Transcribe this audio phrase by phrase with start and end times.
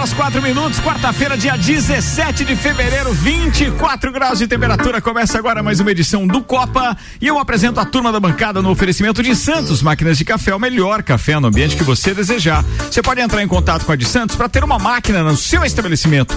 [0.00, 4.98] Horas 4 minutos, quarta-feira, dia 17 de fevereiro, 24 graus de temperatura.
[4.98, 8.70] Começa agora mais uma edição do Copa e eu apresento a turma da bancada no
[8.70, 12.64] oferecimento de Santos, máquinas de café, o melhor café no ambiente que você desejar.
[12.90, 15.62] Você pode entrar em contato com a de Santos para ter uma máquina no seu
[15.64, 16.34] estabelecimento.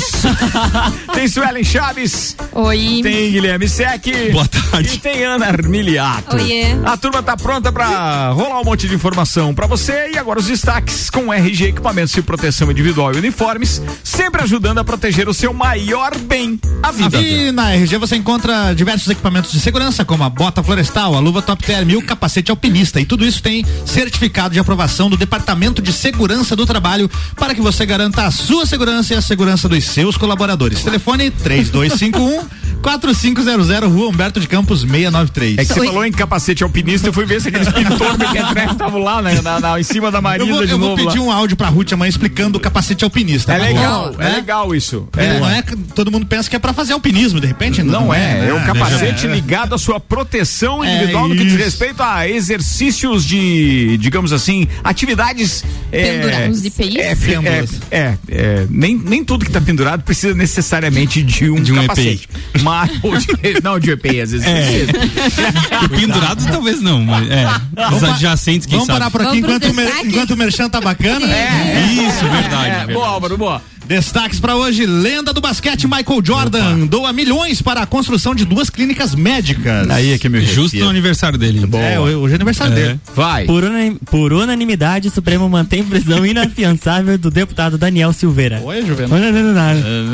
[1.14, 2.36] tem Suelen Chaves.
[2.52, 3.02] Oi.
[3.04, 4.06] Tem Guilherme Sec.
[4.32, 4.96] Boa tarde.
[4.96, 6.36] E tem Ana Armiliato.
[6.36, 6.76] Oiê.
[6.84, 10.12] A turma tá pronta pra rolar um monte de informação pra você.
[10.14, 14.84] E agora os destaques com RG Equipamentos de Proteção Individual e Uniformes, sempre ajudando a
[14.84, 17.22] proteger o seu maior bem, a vida.
[17.22, 21.42] E na RG você encontra diversos equipamentos de segurança, como a bota florestal, a luva
[21.42, 23.00] top term e o capacete alpinista.
[23.00, 27.62] E tudo isso tem certificado de aprovação do Departamento de Segurança do Trabalho para que
[27.62, 30.84] você garanta a sua segurança e a segurança dos seus colaboradores.
[30.84, 32.46] Telefone 3251
[32.82, 35.58] 4500, Rua Humberto de Campos 693.
[35.58, 35.88] É que você Oi.
[35.88, 39.60] falou em capacete alpinista, eu fui ver se aqueles pintores Mequetrefe estavam lá, né, na,
[39.60, 41.04] na- em cima da Eu Marisa vou, de eu vou novo.
[41.04, 41.12] lá.
[41.12, 43.52] pedir um áudio pra Ruth amanhã explicando o capacete alpinista.
[43.54, 44.22] É tá legal, bom?
[44.22, 44.36] é Né?
[44.38, 45.08] legal isso.
[45.18, 45.62] Ele não é,
[45.94, 47.84] todo mundo pensa que é pra fazer alpinismo, de repente.
[47.84, 48.66] Não é, é o né?
[48.66, 49.30] capacete É.
[49.34, 54.68] ligado à sua proteção É individual no que diz respeito a exercícios de, digamos assim,
[54.84, 55.64] atividades.
[55.92, 56.96] é, Pendurados de PIs?
[56.98, 61.72] É, é, é, é, nem, nem tudo que está pendurado precisa necessariamente de um, De
[61.74, 62.28] um capacete.
[62.62, 63.28] Mas, ou de-
[63.64, 64.46] não, de EPI, às vezes.
[64.48, 65.86] precisa.
[65.86, 67.48] O pendurado talvez não, mas é.
[67.96, 69.00] Os adjacentes, quem Vamos sabe.
[69.00, 71.26] parar por aqui Vamos enquanto o, mer- enquanto o merchan tá bacana.
[71.26, 72.68] Isso, verdade.
[72.68, 72.94] É, verdade.
[72.94, 73.62] boa, Álvaro, boa.
[73.94, 78.70] Destaques pra hoje: lenda do basquete Michael Jordan doa milhões para a construção de duas
[78.70, 79.90] clínicas médicas.
[79.90, 81.68] Aí é que me Justo no aniversário dele.
[81.76, 82.76] É, hoje é aniversário É.
[82.76, 83.00] dele.
[83.16, 83.46] Vai.
[83.46, 88.62] Por, unanim- por unanimidade, o Supremo mantém prisão inafiançável do deputado Daniel Silveira.
[88.64, 89.18] Oi, Juvenal.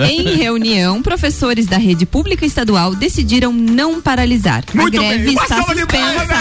[0.10, 4.64] Em reunião, professores da rede pública estadual decidiram não paralisar.
[4.74, 5.34] Muito a greve bem.
[5.34, 6.36] Está suspensa.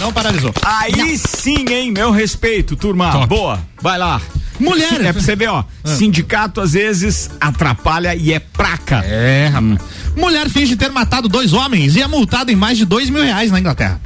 [0.00, 0.52] Não paralisou.
[0.64, 1.92] Aí sim, hein?
[1.92, 3.12] Meu respeito, turma.
[3.12, 3.26] Top.
[3.28, 3.60] Boa.
[3.80, 4.20] Vai lá.
[4.62, 5.04] Mulher.
[5.04, 5.64] É pra você ver, ó.
[5.84, 9.04] Sindicato às vezes atrapalha e é praca.
[9.04, 9.78] É, rapaz.
[10.16, 13.50] Mulher finge ter matado dois homens e é multada em mais de dois mil reais
[13.50, 14.00] na Inglaterra.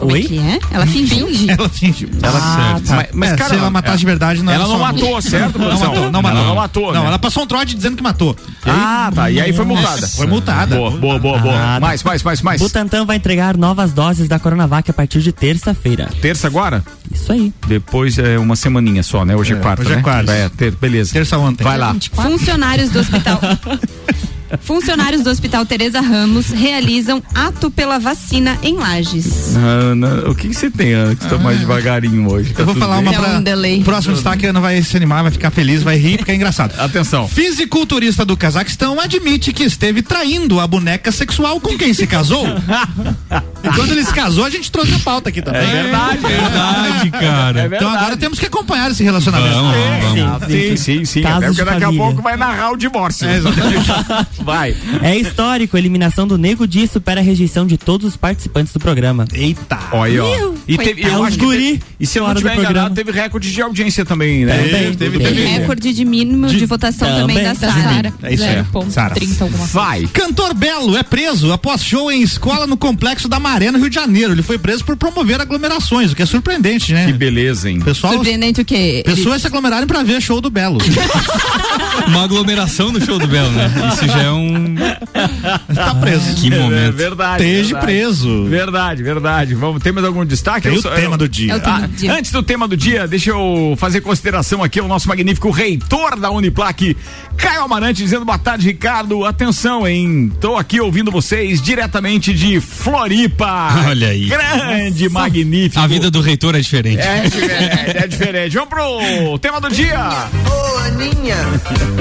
[0.00, 0.22] Como é Oi?
[0.22, 0.58] que é?
[0.70, 1.28] Ela fingiu?
[1.46, 2.08] Ela fingiu.
[2.22, 2.96] Ela, Ah, tá.
[2.96, 5.58] Mas- mas, É, cara, se ela matasse de verdade, não ela era não matou, certo,
[5.58, 5.88] Não produção?
[5.94, 6.38] matou, não matou.
[6.40, 7.06] Ela não matou, Não, né?
[7.08, 8.34] ela passou um trote dizendo que matou.
[8.64, 9.30] Ah, tá.
[9.30, 10.08] E aí foi multada.
[10.08, 10.74] Foi multada.
[10.74, 11.54] Boa, boa, boa, boa.
[11.54, 11.80] Ah, tá.
[11.80, 12.60] mais, mais, mais, mais.
[12.62, 16.08] Butantan vai entregar novas doses da Coronavac a partir de terça-feira.
[16.22, 16.82] Terça agora?
[17.12, 17.52] Isso aí.
[17.68, 19.36] Depois é uma semaninha só, né?
[19.36, 20.02] Hoje é, É, quarta, hoje é né?
[20.02, 20.32] quarta.
[20.32, 21.12] É, ter, beleza.
[21.12, 21.62] Terça ontem.
[21.62, 21.94] Vai lá.
[22.14, 23.38] Funcionários do hospital.
[24.62, 29.54] Funcionários do Hospital Teresa Ramos realizam ato pela vacina em Lages.
[29.56, 32.52] Ana, o que você tem, Ana, que você tá mais devagarinho hoje?
[32.52, 33.06] Tá Eu vou tudo falar bem?
[33.06, 33.38] uma É pra.
[33.38, 33.82] um delay.
[33.84, 36.78] Próximo destaque, a Ana vai se animar, vai ficar feliz, vai rir, porque é engraçado.
[36.80, 37.28] Atenção.
[37.28, 42.46] Fisiculturista do Cazaquistão admite que esteve traindo a boneca sexual com quem se casou.
[43.62, 45.62] e quando ele se casou, a gente trouxe a pauta aqui também.
[45.62, 47.60] É verdade, Verdade, cara.
[47.60, 47.96] É Então verdade.
[47.96, 49.54] agora temos que acompanhar esse relacionamento.
[49.54, 49.74] Vamos,
[50.12, 50.46] Sim, vamos.
[50.52, 51.22] sim, sim, sim.
[51.22, 52.04] Casos Até porque daqui a família.
[52.04, 53.28] pouco vai narrar o divórcio.
[53.28, 53.86] É, exatamente.
[54.42, 54.74] Vai.
[55.02, 58.80] É histórico, a eliminação do Nego Di supera a rejeição de todos os participantes do
[58.80, 59.26] programa.
[59.32, 59.78] Eita.
[59.92, 60.52] Olha, ó.
[60.66, 62.94] E, teve, eu É acho guri, teve- e se eu não tiver enganado, programa.
[62.96, 64.56] teve recorde de audiência também, né?
[64.56, 65.44] Teve, teve, Tem teve.
[65.46, 67.44] recorde de mínimo de, votação também, Também.
[67.44, 68.14] da Da Sara.
[68.22, 68.64] É isso aí.
[68.90, 69.14] Sara.
[69.14, 69.72] 0.30 alguma coisa.
[69.72, 70.06] Vai.
[70.12, 73.94] Cantor Belo é preso após show em escola no complexo da Maré, no Rio de
[73.94, 74.32] Janeiro.
[74.32, 77.06] Ele foi preso por promover aglomerações, o que é surpreendente, né?
[77.06, 77.80] Que beleza, hein?
[77.80, 79.02] Pessoal, Surpreendente o quê?
[79.06, 80.78] Ele- pessoas se aglomerarem pra ver show do Belo.
[82.08, 83.70] Uma aglomeração no show do Belo, né?
[83.92, 84.74] Isso já é um.
[85.74, 86.34] tá preso.
[86.36, 86.96] Que É momento.
[86.96, 87.42] verdade.
[87.44, 87.86] Esteja verdade.
[87.86, 88.44] preso.
[88.46, 89.54] Verdade, verdade.
[89.54, 90.62] Vamos, tem mais algum destaque?
[90.62, 91.52] Tem Eu o só- tema eu- do dia.
[91.52, 92.12] É o tema Ah, do dia.
[92.14, 96.30] antes do tema do dia, deixa eu fazer consideração aqui ao nosso magnífico reitor da
[96.30, 96.96] Uniplac,
[97.36, 99.24] Caio Amarante, dizendo boa tarde, Ricardo.
[99.24, 100.30] Atenção, hein?
[100.40, 103.68] Tô aqui ouvindo vocês diretamente de Floripa.
[103.88, 104.26] Olha aí.
[104.26, 105.80] Grande, magnífico.
[105.82, 107.00] A vida do reitor é diferente.
[107.00, 108.54] É diferente, é diferente.
[108.54, 109.98] Vamos pro tema do dia.
[110.46, 111.36] Ô, Aninha,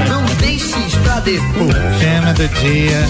[0.09, 1.75] não deixes pra depois.
[2.19, 3.07] Tema do dia.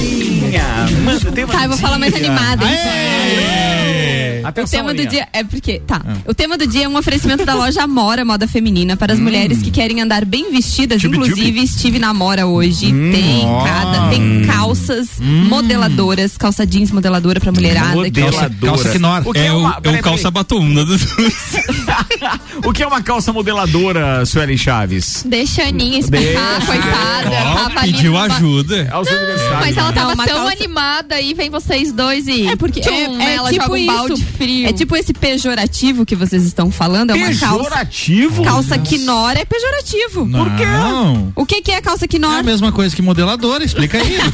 [1.03, 2.63] Mano, tema Tá, eu vou falar mais animada.
[2.63, 2.91] então.
[2.91, 4.18] Aê!
[4.43, 6.01] O Atenção, tema do dia é porque, tá.
[6.25, 9.61] O tema do dia é um oferecimento da loja Amora Moda Feminina para as mulheres
[9.61, 11.01] que querem andar bem vestidas.
[11.01, 12.91] Tchubi, Inclusive, estive na Amora hoje.
[12.91, 13.63] tem ó.
[13.63, 17.95] cada, tem calças modeladoras, calça jeans modeladora para mulherada.
[17.95, 18.49] modeladora.
[18.59, 18.89] Calça.
[19.29, 20.85] O que É, é, o, uma, é peraí, o calça batunda.
[22.65, 25.23] o que é uma calça modeladora, Suelen Chaves?
[25.25, 26.65] Deixa a Aninha explicar, Deixa.
[26.65, 27.79] coitada.
[27.79, 28.89] Ali pediu ajuda.
[28.91, 29.59] Aos universitários.
[29.59, 29.93] Mas ela né?
[29.93, 32.47] tava Não, tão calça- animada e vem vocês dois e.
[32.47, 33.85] É porque tchum, é, é ela tipo joga um isso.
[33.87, 34.67] balde frio.
[34.67, 37.57] É tipo esse pejorativo que vocês estão falando, é uma calça.
[37.57, 38.43] Pejorativo?
[38.43, 40.27] Calça quinor é pejorativo.
[40.29, 40.65] Por quê?
[40.65, 41.31] Não.
[41.35, 42.33] O que, que é calça É quinor?
[42.33, 44.17] a mesma coisa que modeladora, explica aí.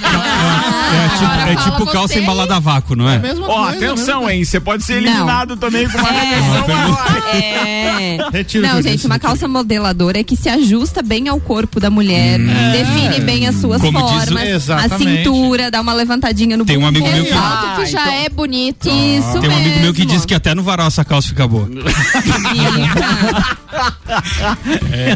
[0.86, 2.20] É tipo, agora é fala tipo calça você.
[2.20, 3.18] embalada a vácuo, não É é?
[3.18, 3.86] a mesma Ó, coisa.
[3.92, 4.44] atenção, hein?
[4.46, 5.08] Você pode ser Não.
[5.12, 6.20] eliminado também com uma É.
[6.22, 7.06] regressão maior.
[7.36, 8.18] É.
[8.32, 11.90] Retiro o Não, gente, uma calça modeladora é que se ajusta bem ao corpo da
[11.90, 15.24] mulher, define bem as suas Como diz formas, a Exatamente.
[15.24, 18.14] cintura, dá uma levantadinha no Tem um amigo meu que- Exato, que Ah, já então-
[18.14, 18.88] é bonito.
[18.88, 21.68] Isso Tem um amigo meu que disse que até no varal essa calça fica boa.
[21.68, 21.86] Fica.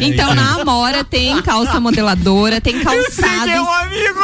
[0.02, 3.54] então na Amora tem calça modeladora, tem Eu sei que é calçados.
[3.54, 4.20] um amigo.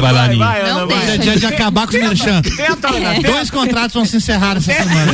[0.00, 0.38] Vai lá, Ninho.
[0.38, 0.96] Não vai.
[0.96, 1.22] Hoje é deixa.
[1.22, 2.42] dia de acabar com os merchan.
[2.42, 5.12] Tenta, Ana, tenta, Dois contratos vão se encerrar essa semana.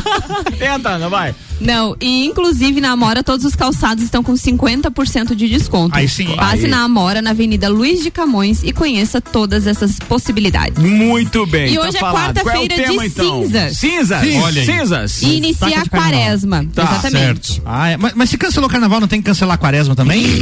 [0.58, 1.34] tenta, Ana, vai.
[1.60, 5.96] Não, e inclusive na Amora todos os calçados estão com 50% de desconto.
[5.96, 6.34] Aí sim.
[6.36, 6.70] Passe Aí.
[6.70, 10.82] na Amora, na Avenida Luiz de Camões e conheça todas essas possibilidades.
[10.82, 11.72] Muito bem.
[11.72, 12.40] E tá hoje é falado.
[12.40, 13.42] Qual quarta-feira é tema, de então?
[13.42, 13.76] cinzas.
[13.76, 14.20] Cinzas.
[14.20, 14.40] Sim.
[14.40, 14.66] Olha aí.
[14.66, 15.22] Cinzas.
[15.22, 16.64] E inicia a quaresma.
[16.74, 17.62] Tá, exatamente.
[17.64, 17.96] Ah, é.
[17.96, 20.40] mas, mas se cancelou o carnaval, não tem que cancelar a quaresma também?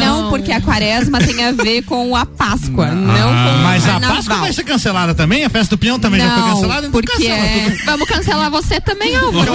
[0.00, 4.00] Não, porque a quaresma tem a ver com a Páscoa, não com o Mas a.
[4.00, 5.44] Páscoa vai ser cancelada também?
[5.44, 6.86] A festa do peão também já foi Não, cancelada?
[6.86, 7.84] Então porque cancela é- tudo.
[7.84, 9.52] Vamos cancelar você também, Álvaro.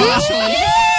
[0.59, 0.96] Eu acho.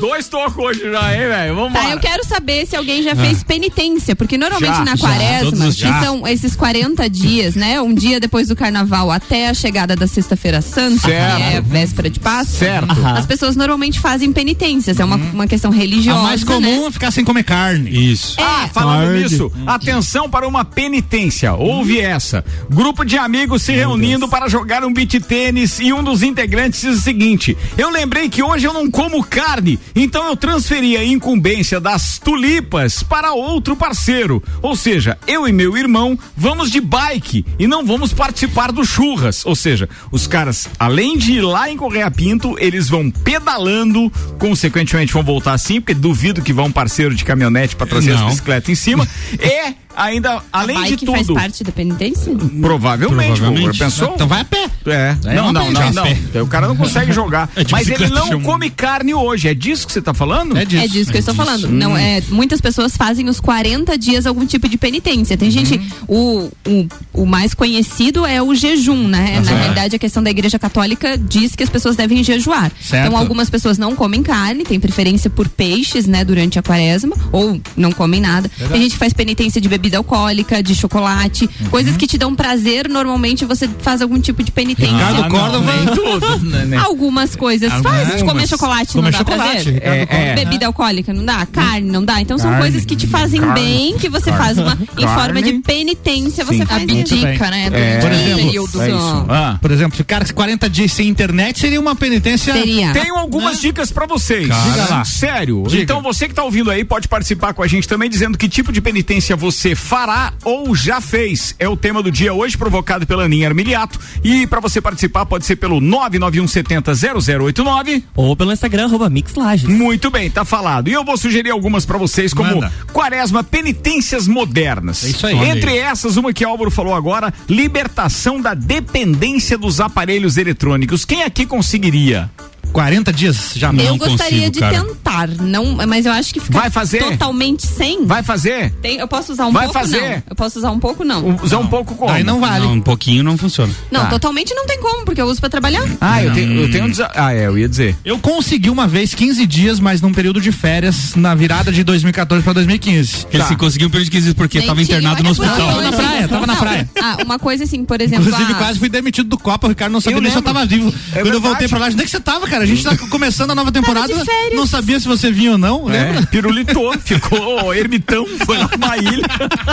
[0.00, 1.54] Dois tocos hoje já, hein, velho?
[1.56, 1.90] Vamos Tá, lá.
[1.92, 5.76] eu quero saber se alguém já fez penitência, porque normalmente Já, na já, quaresma, os
[5.76, 7.80] que são esses 40 dias, né?
[7.80, 11.36] Um dia depois do carnaval até a chegada da sexta-feira santa, Certo.
[11.36, 12.58] que é véspera de Páscoa.
[12.58, 13.06] Certo.
[13.16, 16.18] As pessoas normalmente fazem penitências, é uma, uma questão religiosa.
[16.20, 16.46] A mais né?
[16.54, 17.90] comum é ficar sem comer carne.
[18.12, 18.36] Isso.
[18.38, 21.54] Ah, falando nisso, atenção para uma penitência.
[21.54, 22.44] Houve essa.
[22.70, 26.98] Grupo de amigos se reunindo para jogar um beat tênis e um dos integrantes diz
[26.98, 31.80] o seguinte: Eu lembrei que hoje eu não como carne, então eu transferi a incumbência
[31.80, 34.42] das tulipas para outro parceiro.
[34.60, 39.44] Ou seja, eu e meu irmão vamos de bike e não vamos participar do churras.
[39.46, 45.12] Ou seja, os caras, além de ir lá em Correia Pinto, eles vão pedalando, consequentemente
[45.12, 48.28] vão voltar assim, porque duvido que vá um parceiro de caminhonete para trazer as Não.
[48.28, 49.08] bicicletas em cima.
[49.40, 52.32] e ainda, além a de bike faz tudo, parte da penitência?
[52.60, 53.78] provavelmente, Provavelmente.
[53.78, 54.12] pensou?
[54.14, 54.66] Então vai a pé.
[54.86, 56.42] É, É não, não, não, não.
[56.42, 57.50] O cara não consegue jogar.
[57.56, 58.42] É Mas ele não chama.
[58.42, 59.48] come carne hoje.
[59.48, 60.56] É disso que você tá falando?
[60.56, 60.84] É disso.
[60.84, 61.68] É disso que eu estou falando.
[61.68, 65.36] Não é, muitas pessoas fazem os 40 dias algum tipo de penitência.
[65.36, 66.50] Tem gente, Uhum.
[66.66, 66.88] o, o,
[67.22, 69.40] o mais conhecido é o jejum, né?
[69.44, 72.70] Na realidade, a questão da Igreja Católica diz que as pessoas devem jejuar.
[72.80, 73.06] Certo.
[73.08, 77.60] Então, algumas pessoas não comem carne, tem preferência por peixes, né, durante a quaresma, ou
[77.76, 78.50] não comem nada.
[78.70, 81.68] Tem gente que faz penitência de bebida alcoólica, de chocolate, Uhum.
[81.70, 84.94] coisas que te dão prazer, normalmente você faz algum tipo de penitência.
[84.96, 85.72] Ricardo Ah, Córdova.
[85.76, 86.38] Nem tudo.
[86.44, 86.76] né, né?
[86.78, 88.48] Algumas coisas faz, de comer Algumas.
[88.48, 89.82] chocolate Comer não dá chocolate, prazer.
[89.82, 90.34] É, é.
[90.34, 91.44] Bebida alcoólica não dá?
[91.46, 92.20] Carne não dá?
[92.20, 92.62] Então são Carne.
[92.64, 93.60] coisas que te fazem Carne.
[93.60, 95.20] bem, que você faz uma em Carne.
[95.22, 96.66] forma de penitência, você Sim.
[96.66, 97.14] faz isso.
[97.14, 97.68] Abdica, né?
[97.72, 97.98] É.
[98.00, 98.82] Por exemplo.
[98.82, 99.26] É isso.
[99.28, 99.58] Ah.
[99.60, 102.52] Por exemplo, ficar 40 dias sem internet seria uma penitência.
[102.52, 102.92] Seria.
[102.92, 104.48] Tenho algumas dicas pra vocês.
[104.48, 104.62] Cara.
[104.70, 105.04] Diga lá.
[105.04, 105.64] Sério.
[105.68, 105.82] Diga.
[105.82, 108.72] Então você que tá ouvindo aí pode participar com a gente também dizendo que tipo
[108.72, 111.54] de penitência você fará ou já fez.
[111.58, 115.44] É o tema do dia hoje provocado pela Aninha Armiliato e pra você participar pode
[115.44, 116.92] ser pelo 99170
[117.38, 118.04] 0089.
[118.14, 119.68] Ou pelo Instagram, arroba Mix Lages.
[119.68, 120.88] Muito bem, tá falado.
[120.88, 122.72] E eu vou sugerir algumas pra vocês como Manda.
[122.92, 125.04] Quaresma penitências modernas.
[125.04, 125.36] É isso aí.
[125.36, 131.04] Entre essas, uma que Álvaro falou agora, libertação da dependência dos aparelhos eletrônicos.
[131.04, 132.30] Quem aqui conseguiria?
[132.72, 133.82] 40 dias já não.
[133.82, 134.84] Eu Não gostaria consigo, de cara.
[134.84, 136.98] tentar, não, mas eu acho que ficar Vai fazer?
[136.98, 138.04] totalmente sem.
[138.04, 138.70] Vai fazer?
[138.82, 140.00] Tem- eu posso usar um Vai pouco fazer?
[140.00, 140.22] não.
[140.30, 141.36] Eu posso usar um pouco não.
[141.42, 142.10] Usar um pouco como?
[142.10, 142.64] Aí não vale.
[142.66, 143.72] Não, um pouquinho não funciona.
[143.90, 144.06] Não, Tá.
[144.10, 145.84] totalmente não tem como, porque eu uso pra trabalhar.
[146.00, 147.96] Ah, eu tenho, eu tenho um desa- Ah, é, eu ia dizer.
[148.04, 152.42] Eu consegui uma vez 15 dias, mas num período de férias, na virada de 2014
[152.44, 153.26] pra 2015.
[153.32, 153.48] Ele Tá.
[153.48, 155.68] se conseguiu um período de 15 porque Nem tava tinha, internado no olha, foi hospital.
[155.68, 156.90] Tava na praia, tava na Não, praia.
[157.00, 158.26] Ah, uma coisa assim, por exemplo.
[158.26, 160.64] Inclusive, ah, quase fui demitido do Copa, o Ricardo não sabia nem se eu tava
[160.66, 160.92] vivo.
[161.14, 162.65] É Quando eu voltei pra lá, onde é que você tava, cara?
[162.66, 164.12] A gente tá começando a nova temporada,
[164.54, 166.26] não sabia se você vinha ou não, É, lembra?
[166.26, 169.22] pirulitou, ficou ermitão, foi lá pra ilha.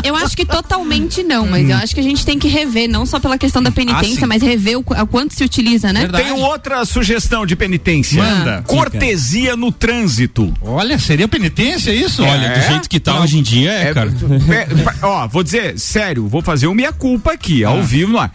[0.04, 3.06] Eu acho que totalmente não, mas eu acho que a gente tem que rever, não
[3.06, 6.02] só pela questão da penitência, Ah, mas rever o, o quanto se utiliza, né?
[6.02, 6.24] Verdade.
[6.26, 8.22] Tenho outra sugestão de penitência.
[8.24, 8.62] Manda.
[8.68, 10.54] Cortesia no trânsito.
[10.62, 12.24] Olha, seria penitência isso?
[12.24, 12.60] Olha, É?
[12.60, 14.14] do jeito que tá hoje em dia, é, cara.
[14.52, 17.70] é, pra- ó, vou dizer, sério, vou fazer o minha culpa aqui, Ah.
[17.70, 18.32] ao vivo, no ar.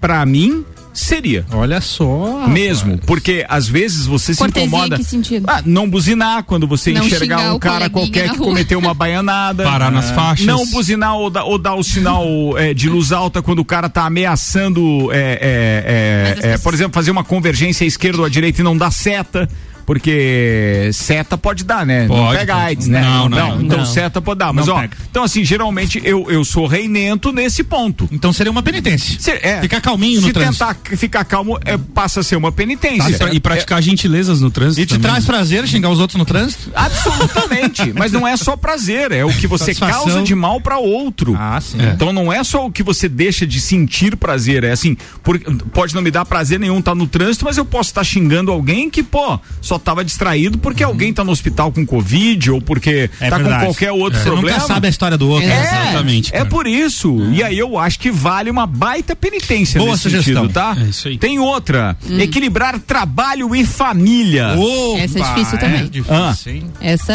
[0.00, 1.44] Pra mim, Seria.
[1.52, 2.46] Olha só.
[2.48, 4.94] Mesmo, porque às vezes você se Cortesia, incomoda.
[4.94, 5.44] em que sentido?
[5.48, 8.46] Ah, não buzinar quando você Não enxergar um o cara qualquer que rua.
[8.48, 9.64] cometeu uma baianada.
[9.68, 10.46] Parar nas faixas.
[10.46, 12.24] Não buzinar ou, dar- ou dar o sinal
[12.56, 16.74] é, de luz alta quando o cara tá ameaçando, é, é, é, é, pessoas- por
[16.74, 19.48] exemplo, fazer uma convergência à esquerda ou à direita e não dar seta.
[19.86, 22.06] Porque seta pode dar, né?
[22.06, 22.66] não Pode, pega pode.
[22.66, 23.00] AIDS, né?
[23.02, 23.60] Não, não.
[23.62, 23.86] Então Não.
[23.86, 24.52] seta pode dar.
[24.52, 24.96] Mas Não ó, pega.
[25.10, 28.08] então assim, geralmente eu, eu sou reinento nesse ponto.
[28.10, 29.16] Então seria uma penitência.
[29.20, 30.64] Se- é, Ficar calminho no Se trânsito.
[30.64, 33.10] tentar c- ficar calmo, é, passa a ser uma penitência.
[33.10, 34.80] E, pra- e praticar gentilezas no trânsito.
[34.80, 35.10] E te também.
[35.10, 36.70] traz prazer xingar os outros no trânsito?
[36.74, 37.92] Absolutamente.
[37.96, 40.04] Mas não é só prazer, é o que você Satisfação.
[40.04, 41.34] causa de mal para outro.
[41.38, 41.78] Ah, sim.
[41.94, 45.38] Então não é só o que você deixa de sentir prazer, é assim, por-
[45.72, 48.88] pode não me dar prazer nenhum estar no trânsito, mas eu posso estar xingando alguém
[48.90, 53.28] que, pô, só tava distraído porque alguém tá no hospital com covid ou porque É
[53.30, 53.60] tá verdade.
[53.60, 54.56] com qualquer outro Você problema.
[54.58, 55.48] nunca sabe a história do outro.
[55.48, 56.48] É, Exatamente, É cara.
[56.50, 57.16] por isso.
[57.32, 60.34] E aí eu acho que vale uma baita penitência Boa nesse sugestão.
[60.42, 60.76] sentido, tá?
[60.80, 61.18] É isso aí.
[61.18, 61.96] Tem outra.
[62.18, 64.54] Equilibrar trabalho e família.
[64.56, 65.86] Opa, Essa é difícil também.
[65.88, 66.34] difícil, Ah.
[66.80, 67.12] Essa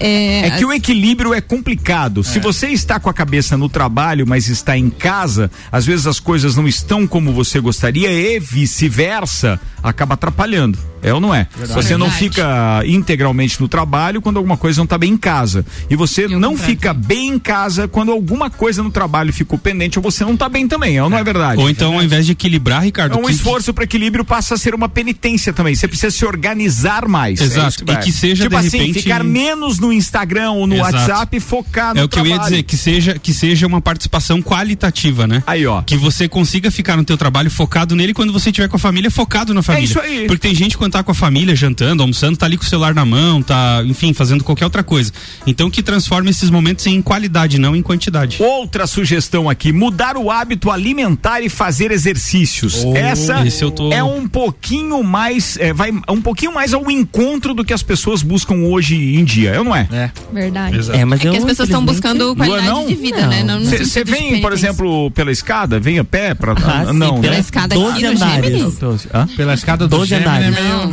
[0.00, 0.46] é.
[0.46, 2.22] É que o equilíbrio é complicado.
[2.24, 6.18] Se você está com a cabeça no trabalho, mas está em casa, às vezes as
[6.20, 10.78] coisas não estão como você gostaria e vice-versa, acaba atrapalhando.
[11.04, 11.48] É ou não é?
[11.74, 12.28] Você não Verdade.
[12.30, 15.64] fica integralmente no trabalho quando alguma coisa não está bem em casa.
[15.90, 19.98] E você Eu não fica bem em casa quando alguma coisa no trabalho ficou pendente
[19.98, 20.96] ou você não está bem também.
[20.96, 21.60] É ou não é verdade?
[21.60, 23.14] Ou então, ao invés de equilibrar, Ricardo.
[23.14, 25.74] É um que- esforço para equilíbrio passa a ser uma penitência também.
[25.74, 27.40] Você precisa se organizar mais.
[27.40, 27.84] Exato.
[27.88, 30.96] É E que seja, tipo de assim, repente- ficar menos no Instagram ou no Exato.
[30.96, 32.50] WhatsApp e focar no É o que eu ia trabalho.
[32.50, 35.42] dizer, que seja, que seja uma participação qualitativa, né?
[35.46, 35.82] Aí, ó.
[35.82, 39.10] Que você consiga ficar no teu trabalho focado nele quando você estiver com a família,
[39.10, 39.84] focado na família.
[39.84, 40.26] isso aí.
[40.26, 42.94] Porque tem gente quando tá com a família, jantando, almoçando, tá ali com o celular
[42.94, 45.12] na mão, tá, enfim, fazendo qualquer outra coisa.
[45.46, 48.38] Então que transforme esses momentos em qualidade, não em quantidade.
[48.42, 52.84] Outra sugestão aqui, mudar o hábito alimentar e fazer exercícios.
[52.94, 57.54] Essa esse eu tô- é um pouquinho mais, é, vai um pouquinho mais ao encontro
[57.54, 59.88] do que as pessoas buscam hoje em dia, eu não é?
[59.92, 60.10] É.
[60.32, 60.76] Verdade.
[60.78, 60.98] Exato.
[60.98, 62.86] É, mas É que eu, as pessoas estão buscando qualidade não?
[62.86, 63.42] de vida, né?
[63.42, 67.34] Não Você vem, por exemplo, pela escada, vem a pé para Ah, sim, não, Pela
[67.34, 67.40] né?
[67.40, 68.78] escada 12 aqui andares.
[69.12, 69.26] Hã?
[69.36, 70.54] Pela escada do Doze Gemini é andares.
[70.62, 70.88] meio,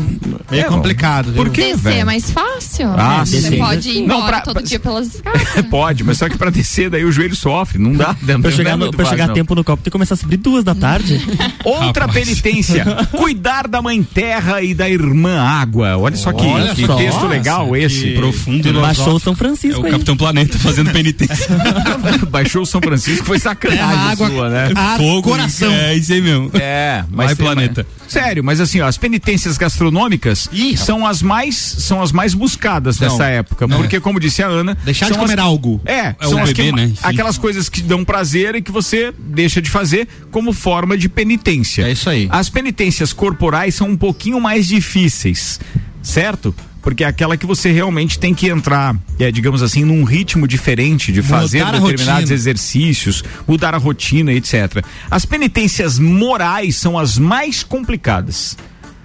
[0.51, 1.33] meio É, complicado.
[1.33, 2.00] Por quê, Descer velho?
[2.00, 2.89] é mais fácil.
[2.98, 3.57] Ah, Você sim.
[3.57, 5.41] pode ir Não, embora pra- todo pra- dia pelas escadas.
[5.69, 8.15] Pode, mas só que pra descer daí o joelho sofre, não dá.
[8.21, 9.33] Não, Pra não chegar, é no- pra fácil, chegar a não.
[9.33, 11.21] tempo no copo, tem que começar a subir duas da tarde.
[11.63, 12.25] Outra Rapaz.
[12.25, 15.98] penitência, cuidar da mãe terra e da irmã água.
[15.98, 16.95] Olha só que, Olha que só.
[16.95, 18.01] texto legal Nossa, esse.
[18.01, 18.81] que profundo, né?
[18.81, 19.91] Baixou o São É Francisco o aí.
[19.91, 21.48] Capitão Planeta fazendo penitência.
[22.29, 24.71] Baixou o São Francisco, foi sacanagem Terra, água, sua, né?
[24.75, 25.71] ar, Fogo, coração.
[25.71, 26.51] É isso aí mesmo.
[26.53, 27.86] É, mas Vai, planeta.
[28.09, 32.99] Sério, mas assim, ó, as penitências gastronômicas Ih, são as mais são as mais buscadas
[32.99, 33.77] Não, nessa época, não.
[33.77, 35.79] porque como disse a Ana, Deixar de comer as, algo.
[35.85, 36.91] É, É são bebê, que- né?
[37.03, 41.83] Aquelas coisas que dão prazer e que você deixa de fazer como forma de penitência.
[41.83, 42.27] É isso aí.
[42.31, 45.59] As penitências corporais são um pouquinho mais difíceis,
[46.01, 46.53] certo?
[46.81, 51.12] Porque é aquela que você realmente tem que entrar, é, digamos assim, num ritmo diferente
[51.12, 54.83] de fazer Mudar determinados exercícios, mudar a rotina, etc.
[55.12, 58.57] As penitências morais são as mais complicadas.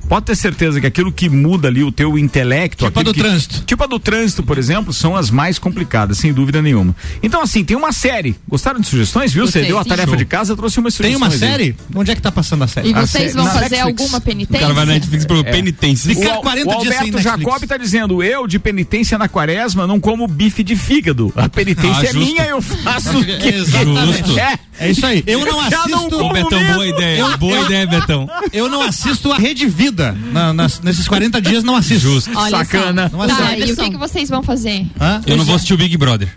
[0.09, 2.85] Pode ter certeza que aquilo que muda ali o teu intelecto.
[2.87, 3.63] Tipo a do que- trânsito.
[3.65, 6.95] Tipo a do trânsito, por exemplo, são as mais complicadas, sem dúvida nenhuma.
[7.23, 8.37] Então, assim, tem uma série.
[8.49, 9.47] Gostaram de sugestões, viu?
[9.47, 10.17] Você deu a tarefa Show.
[10.17, 11.41] de casa, trouxe umas Tem sugestões.
[11.41, 11.53] uma aí.
[11.53, 11.77] série?
[11.95, 12.91] Onde é que tá passando a série?
[12.91, 14.01] E vocês vão fazer Netflix.
[14.03, 14.61] alguma O penitência?
[14.61, 15.43] cara vai na Netflix pro É.
[15.45, 16.15] penitência.
[16.15, 17.19] Ficar O, 40 o dias Alberto.
[17.23, 21.33] Jacob tá dizendo, eu de penitência na quaresma não como bife de fígado.
[21.35, 23.53] A penitência Ah, é minha, eu faço o que.
[23.59, 24.39] Justo.
[24.39, 24.59] é.
[24.81, 25.23] É isso aí.
[25.25, 26.17] Eu não não assisto.
[26.21, 26.75] Ô, Betão, mesmo.
[26.75, 27.37] boa ideia.
[27.37, 28.29] Boa ideia, Betão.
[28.53, 29.94] Eu não assisto a Rede Vida.
[30.33, 32.01] Na- nas- nesses 40 dias não assisto.
[32.09, 32.31] Justo.
[32.37, 33.11] Olha Sacana.
[33.13, 33.71] Não Tá, assisto.
[33.71, 34.87] e o que, que vocês vão fazer?
[35.01, 35.21] Hã?
[35.27, 36.29] Eu não vou assistir o Big Brother.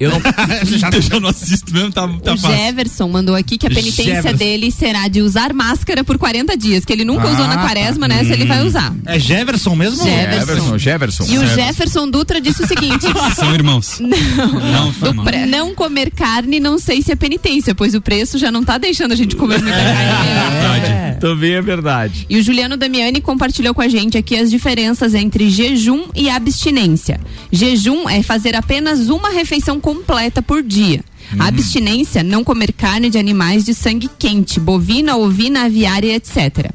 [0.00, 0.20] Eu não.
[1.10, 2.56] Eu não assisto mesmo, tá, tá O fácil.
[2.56, 4.36] Jefferson mandou aqui que a penitência Jefferson.
[4.38, 7.62] dele será de usar máscara por 40 dias, que ele nunca Ah, usou na tá.
[7.62, 8.22] quaresma, né?
[8.24, 8.94] Se ele vai usar.
[9.06, 10.04] É Jefferson mesmo?
[10.04, 10.46] Jefferson.
[10.46, 11.24] Jefferson, Jefferson.
[11.24, 11.62] E o Jefferson.
[11.68, 13.98] Jefferson Dutra disse o seguinte: São irmãos.
[14.00, 15.26] Não, são irmãos.
[15.48, 19.12] não comer carne não sei se é penitência, pois o preço já não tá deixando
[19.12, 20.52] a gente comer muita carne.
[20.52, 20.86] Verdade.
[20.92, 21.16] É.
[21.20, 22.26] Também é verdade.
[22.28, 27.20] E o Juliano Damiani compartilhou com a gente aqui as diferenças entre jejum e abstinência.
[27.50, 31.02] Jejum é fazer apenas uma refeição completa por dia.
[31.32, 31.36] Hum.
[31.38, 36.70] A abstinência, não comer carne de animais de sangue quente, bovina, ovina, aviária, etc.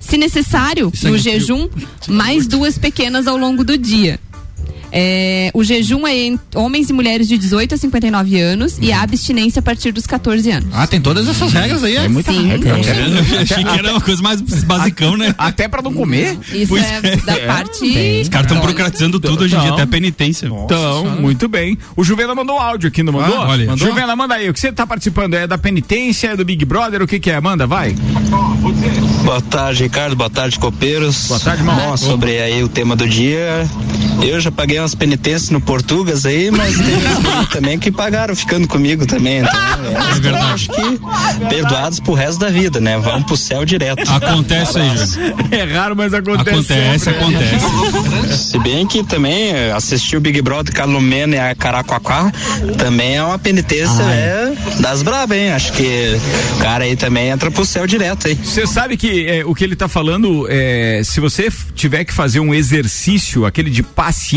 [0.00, 1.68] Se necessário, no jejum,
[2.08, 4.18] mais duas pequenas ao longo do dia.
[4.98, 9.02] É, o jejum é em homens e mulheres de 18 a 59 anos e a
[9.02, 10.70] abstinência a partir dos 14 anos.
[10.72, 11.96] Ah, tem todas essas regras aí.
[11.96, 12.70] É muita Sim, regra.
[12.70, 15.34] Eu achei que era uma coisa mais basicão, né?
[15.36, 16.38] Até pra não comer?
[16.50, 17.84] Isso Pois é, da parte.
[18.22, 19.74] Os caras estão burocratizando tudo hoje em dia, Não.
[19.74, 20.46] até a penitência.
[20.46, 21.76] Então, muito bem.
[21.94, 23.36] O Juvena mandou áudio aqui, não mandou?
[23.38, 23.66] Ah, olha.
[23.66, 23.88] Mandou?
[23.88, 24.48] Juvena, manda aí.
[24.48, 25.34] O que você tá participando?
[25.34, 27.02] É da penitência, é do Big Brother?
[27.02, 27.38] O que que é?
[27.38, 27.94] Manda, vai.
[29.24, 30.16] Boa tarde, Ricardo.
[30.16, 31.26] Boa tarde, copeiros.
[31.28, 31.62] Boa tarde.
[31.62, 33.68] Bom, sobre aí o tema do dia.
[34.22, 36.86] Eu já paguei umas penitências no Portugas aí, mas tem
[37.50, 39.38] também que pagaram ficando comigo também.
[39.38, 40.46] Então, é, verdade.
[40.52, 42.96] Acho que perdoados pro resto da vida, né?
[42.98, 44.08] Vão pro céu direto.
[44.08, 44.90] Acontece aí.
[45.50, 46.50] É raro, mas acontece.
[46.50, 47.20] Acontece, sempre.
[47.20, 48.50] acontece.
[48.50, 52.30] Se bem que também assistir o Big Brother Calumena e a Caracuacá
[52.78, 55.50] também é uma penitência é, das brabas, hein?
[55.50, 56.16] Acho que
[56.54, 58.34] o cara aí também entra pro céu direto aí.
[58.34, 62.38] Você sabe que é, o que ele tá falando, é, se você tiver que fazer
[62.38, 64.36] um exercício, aquele de paciência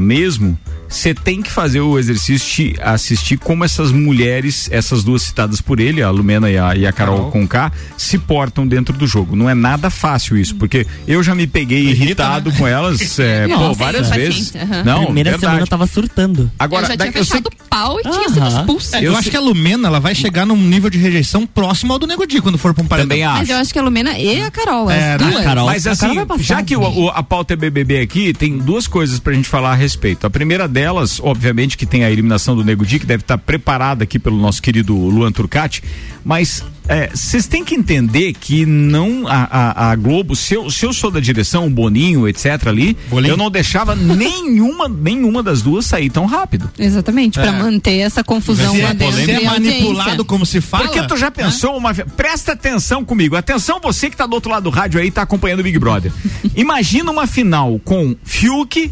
[0.00, 5.60] mesmo, você tem que fazer o exercício de assistir como essas mulheres, essas duas citadas
[5.60, 9.34] por ele, a Lumena e a, e a Carol Conká, se portam dentro do jogo.
[9.34, 13.72] Não é nada fácil isso, porque eu já me peguei irritado com elas, é, pô,
[13.74, 14.54] várias vezes.
[14.54, 14.84] aham.
[14.84, 15.70] Não, Primeira semana eu verdade.
[15.70, 16.50] tava surtando.
[16.58, 18.98] Agora, eu já tinha eu sei fechado o pau e tinha sido expulsa.
[18.98, 21.92] eu, Eu acho sei- que a Lumena ela vai chegar num nível de rejeição próximo
[21.92, 23.08] ao do Nego Di quando for pra um paredão.
[23.08, 23.38] também acho.
[23.38, 25.36] Mas eu acho que a Lumena e a Carol, as É, duas.
[25.36, 25.66] a Carol.
[25.66, 28.86] Mas a assim, Carol já que o- o- a pauta é BBB aqui, tem duas
[28.86, 30.26] coisas pra gente falar a respeito.
[30.26, 34.04] A primeira delas, obviamente, que tem a eliminação do Nego Di, que deve estar preparada
[34.04, 35.82] aqui pelo nosso querido Luan Turcati,
[36.24, 40.84] mas é, vocês têm que entender que não a, a- a Globo, se eu, se
[40.84, 42.66] eu sou da direção, o Boninho, etc.
[42.66, 43.32] ali, Bolinho.
[43.32, 46.70] eu não deixava nenhuma, nenhuma das duas sair tão rápido.
[46.78, 47.52] Exatamente, pra É.
[47.52, 49.24] manter essa confusão Se lá é, dentro.
[49.24, 50.84] se é manipulado como se fala.
[50.84, 52.06] Porque tu já pensou uma vez.
[52.16, 53.34] Presta atenção comigo.
[53.36, 56.12] Atenção, você que tá do outro lado do rádio aí, tá acompanhando o Big Brother.
[56.54, 58.90] Imagina uma final com Fiuk.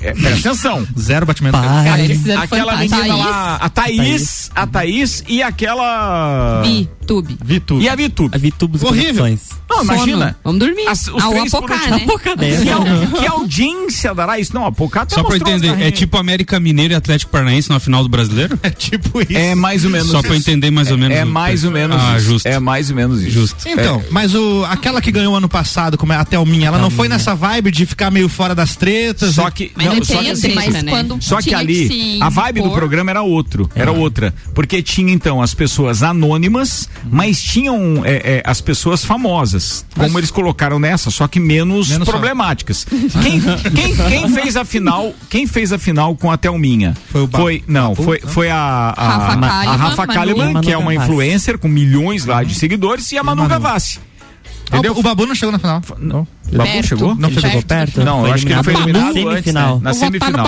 [0.00, 0.86] É, presta atenção.
[0.98, 1.58] Zero batimento.
[2.06, 6.62] Fizeram Aquela menina Thaís, lá, a Thaís, a Thaís e aquela.
[6.62, 7.36] Vi, Tube.
[7.44, 7.80] Vitu.
[7.80, 8.34] E a Vitube.
[8.34, 9.26] A Vitubos Horrível.
[9.68, 10.18] Não, imagina.
[10.26, 10.36] Sono.
[10.44, 10.86] Vamos dormir.
[10.86, 11.98] As- os ah, o Apocá, né?
[12.06, 12.74] Pouca Que, dessa.
[12.74, 12.84] au-
[13.18, 14.54] que audiência dará isso?
[14.54, 16.96] Não, a Pocá até Só pra eu mostrou entender, umas é tipo América Mineiro e
[16.96, 18.58] Atlético Paranaense na final do Brasileiro?
[18.62, 19.36] É tipo isso.
[19.36, 20.48] É mais ou menos Só pra isso.
[20.48, 21.16] entender mais ou menos.
[21.16, 22.26] É o- mais ou menos Ah, isso.
[22.26, 22.46] justo.
[22.46, 23.30] É mais ou menos isso.
[23.30, 23.68] Justo.
[23.68, 27.08] Então, mas o, aquela que ganhou ano passado, como é a Thelminha, ela não foi
[27.08, 29.34] nessa vibe de ficar meio fora das tretas?
[29.34, 30.90] Só que, Mas não, não só tem que a assim, treta, Mas né?
[30.90, 34.32] quando Só que tinha ali, a vibe do programa era outro, era outra.
[34.54, 40.30] Porque tinha então as pessoas anônimas, mas tinham é, é, as pessoas famosas, como eles
[40.30, 42.84] colocaram nessa, só que menos, Menos problemáticas.
[43.22, 43.40] Quem,
[43.74, 45.12] quem, quem fez a final?
[45.28, 46.96] Quem fez a final com a Thelminha?
[47.10, 48.02] Foi o Ba- não, Babu?
[48.02, 51.58] foi, foi a, a, Rafa a Kalimann, Rafa Manu- Kalimann, Manu que é uma influencer
[51.58, 53.50] com milhões lá de seguidores, e a Manu Manu.
[53.50, 53.98] Gavassi.
[54.72, 54.96] Ah, Entendeu?
[54.96, 55.82] o, Babu não chegou na final.
[55.98, 56.20] Não.
[56.52, 56.86] O Babu Perto.
[56.86, 57.14] chegou?
[57.16, 57.62] Não Ele chegou.
[57.62, 58.04] perto?
[58.04, 59.74] Não, eu acho que ele foi eliminado Na antes, semifinal.
[59.76, 59.80] né?
[59.82, 60.46] Na semifinal.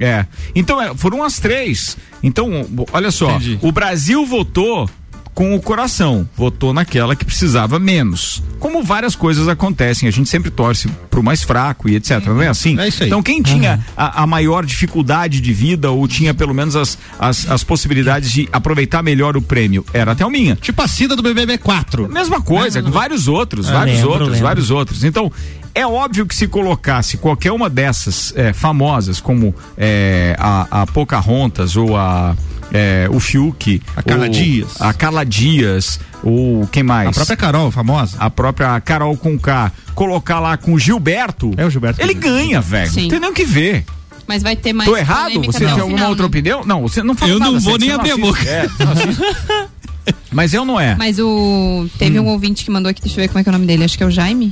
[0.00, 0.26] É.
[0.52, 1.96] Então, é, foram as três.
[2.24, 3.30] Então, olha só.
[3.30, 3.60] Entendi.
[3.62, 4.90] O Brasil votou
[5.34, 6.28] com o coração.
[6.36, 8.42] Votou naquela que precisava menos.
[8.58, 10.08] Como várias coisas acontecem.
[10.08, 12.24] A gente sempre torce pro mais fraco e etc.
[12.26, 12.78] Não é assim?
[12.78, 13.08] É isso aí.
[13.08, 17.50] Então, quem tinha a, a maior dificuldade de vida ou tinha pelo menos as, as,
[17.50, 20.56] as possibilidades de aproveitar melhor o prêmio era a Thelminha.
[20.56, 22.08] Tipo a Cida do BBB 4.
[22.10, 24.42] Mesma coisa, vários outros, Ah, vários lembro, outros, lembro.
[24.46, 25.04] vários outros.
[25.04, 25.32] Então,
[25.74, 31.76] é óbvio que se colocasse qualquer uma dessas eh, famosas, como eh, a, a Pocahontas
[31.76, 32.36] ou a.
[32.72, 34.80] eh, o Fiuk, A Carla ou Dias.
[34.80, 37.08] a Carla Dias, ou quem mais?
[37.08, 38.16] A própria Carol, famosa.
[38.18, 42.00] a própria Carol Conká, colocar lá com o Gilberto, É o Gilberto.
[42.00, 42.86] ele ganha, velho.
[42.88, 43.84] Não tem nem o que ver.
[44.26, 44.88] Mas vai ter mais.
[44.88, 45.42] Tô errado?
[45.44, 46.28] Você tem o alguma final, outra né?
[46.28, 46.64] opinião?
[46.64, 48.48] Não, você não fala Eu não nada, vou você- nem não abrir a boca.
[48.48, 49.22] É, não assiste.
[50.32, 50.94] Mas eu não é.
[50.96, 51.86] Mas o.
[51.98, 52.24] Teve Hum.
[52.24, 53.84] um ouvinte que mandou aqui, deixa eu ver como é que é o nome dele.
[53.84, 54.50] Acho que é o Jaime.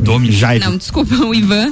[0.00, 0.64] Domi Jaime.
[0.64, 1.68] Não, desculpa, o Ivan.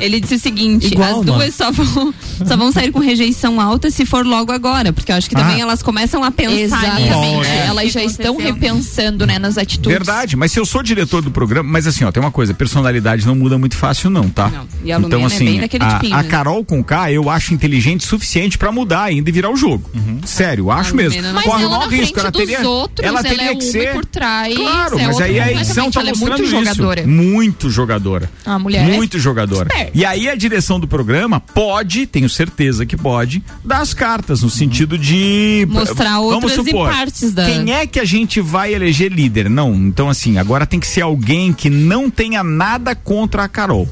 [0.00, 0.04] É.
[0.04, 2.14] Ele disse o seguinte: Igual, as duas só vão,
[2.46, 4.92] só vão sair com rejeição alta se for logo agora.
[4.92, 5.60] Porque eu acho que também Ah.
[5.64, 6.64] elas começam a pensar nisso.
[6.74, 7.46] Exatamente.
[7.48, 9.92] É, Elas já estão repensando, né, nas atitudes.
[9.92, 13.26] Verdade, mas se eu sou diretor do programa, mas assim, ó, tem uma coisa, personalidade
[13.26, 14.48] não muda muito fácil não, tá?
[14.48, 16.28] Não, e a então é assim, bem daquele a, tipinho, a né?
[16.28, 19.90] Carol com K eu acho inteligente o suficiente pra mudar ainda e virar o jogo.
[20.24, 21.20] Sério, eu acho mesmo.
[21.42, 22.60] Corre o maior risco, ela teria,
[23.00, 24.54] outros, ela ela, teria é que ser por trás.
[24.54, 26.50] Claro, é mas aí a edição tá ela é mostrando muito isso.
[26.64, 27.06] jogadora.
[27.06, 28.30] Muito jogadora.
[28.44, 29.68] A mulher é muito jogadora.
[29.68, 29.92] esperta.
[29.94, 34.50] E aí a direção do programa pode, tenho certeza que pode, dar as cartas no
[34.50, 39.48] sentido de Mostrar outras supor, partes da- Quem é que a gente vai eleger líder?
[39.48, 43.88] Não, então assim, agora tem que ser alguém que não tenha nada contra a Carol.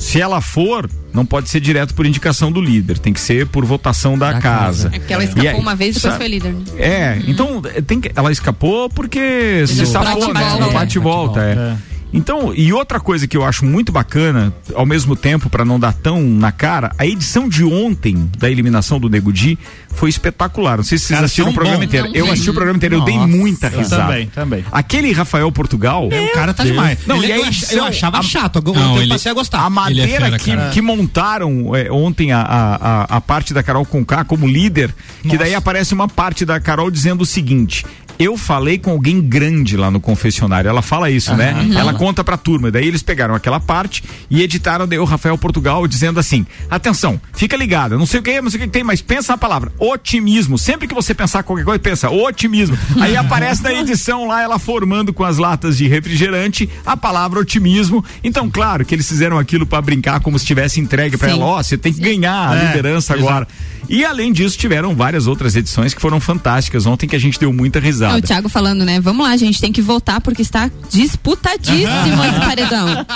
[0.00, 3.64] Se ela for, não pode ser direto por indicação do líder, tem que ser por
[3.66, 4.84] votação da, Da casa.
[4.84, 4.96] casa.
[4.96, 6.52] É porque ela escapou aí, uma vez e depois sabe- foi líder.
[6.54, 6.64] né?
[6.78, 10.40] É, então eh, tem que, ela escapou porque se safou, né?
[10.40, 10.64] volta.
[10.66, 11.76] No bate e volta, é.
[12.12, 15.92] Então, e outra coisa que eu acho muito bacana, ao mesmo tempo, para não dar
[15.92, 19.58] tão na cara, a edição de ontem da eliminação do Nego Di
[19.94, 20.78] foi espetacular.
[20.78, 21.84] Não sei se vocês Cara, assistiram o programa bom.
[21.84, 22.08] inteiro.
[22.08, 24.02] Não Eu assisti o programa inteiro, eu dei Nossa, muita risada.
[24.04, 24.64] também, também.
[24.72, 26.08] Aquele Rafael Portugal.
[26.08, 26.98] O cara tá demais.
[27.06, 27.44] Não, Ele- e a eu,
[27.78, 29.60] eu achava a- chato, agora Não, eu ele- passei a gostar.
[29.66, 33.84] A Ele é que, que montaram é, ontem a, a, a, a parte da Carol
[33.84, 37.84] Conká como líder, que daí aparece uma parte da Carol dizendo o seguinte.
[38.20, 40.68] Eu falei com alguém grande lá no confessionário.
[40.68, 41.54] Ela fala isso, né?
[41.74, 42.70] Ela conta pra turma.
[42.70, 47.56] Daí eles pegaram aquela parte e editaram daí o Rafael Portugal dizendo assim: atenção, fica
[47.56, 47.98] ligado.
[47.98, 50.58] Não sei o que, não sei o que tem, mas pensa na palavra otimismo.
[50.58, 52.76] Sempre que você pensar qualquer coisa, pensa otimismo.
[53.00, 58.04] Aí aparece na edição lá ela formando com as latas de refrigerante a palavra otimismo.
[58.22, 61.36] Então, claro que eles fizeram aquilo pra brincar como se tivesse entregue pra Sim.
[61.36, 61.46] ela.
[61.46, 63.48] Ó, você tem que ganhar a É, liderança agora.
[63.88, 67.52] E além disso, tiveram várias outras edições que foram fantásticas ontem que a gente deu
[67.52, 67.82] muita É,
[68.16, 69.00] o Thiago falando, né?
[69.00, 73.06] Vamos lá, gente, tem que votar porque está disputadíssimo esse paredão.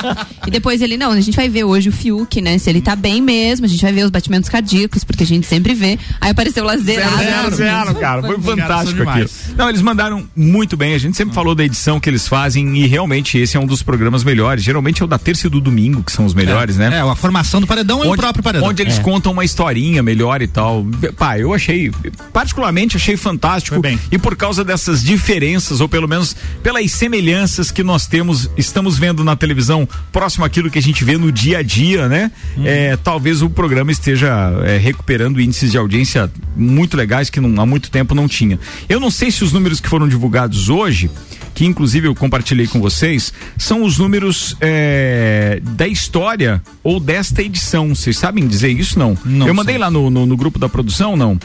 [0.47, 2.59] E depois ele, não, a gente vai ver hoje o Fiuk, né?
[2.59, 5.47] Se ele tá bem mesmo, a gente vai ver os batimentos cardíacos, porque a gente
[5.47, 5.99] sempre vê.
[6.21, 7.19] Aí apareceu lá zerado.
[7.19, 8.23] Zero, zero, cara.
[8.23, 9.27] Foi fantástico aquilo.
[9.27, 9.55] demais.
[9.57, 10.95] Não, eles mandaram muito bem.
[10.95, 13.83] A gente sempre falou da edição que eles fazem e realmente esse é um dos
[13.83, 14.63] programas melhores.
[14.63, 16.91] Geralmente é o da terça e do domingo, que são os melhores, né?
[16.95, 18.69] É, a formação do paredão e o próprio paredão.
[18.69, 20.87] Onde eles contam uma historinha melhor e tal.
[21.17, 21.91] Pá, eu achei,
[22.33, 23.81] particularmente achei fantástico.
[24.11, 29.25] E por causa dessas diferenças, ou pelo menos pelas semelhanças que nós temos, estamos vendo
[29.25, 32.31] na televisão, próximo àquilo que a gente vê no dia a dia, né?
[32.62, 34.29] É, talvez o programa esteja
[34.64, 38.59] é, recuperando índices de audiência muito legais que não- há muito tempo não tinha.
[38.88, 41.11] Eu não sei se os números que foram divulgados hoje,
[41.55, 47.94] que inclusive eu compartilhei com vocês, são os números é, da história ou desta edição.
[47.94, 48.99] Vocês sabem dizer isso?
[48.99, 49.16] Não.
[49.25, 49.81] Não eu mandei sei.
[49.81, 51.38] lá no, no, no grupo da produção, não?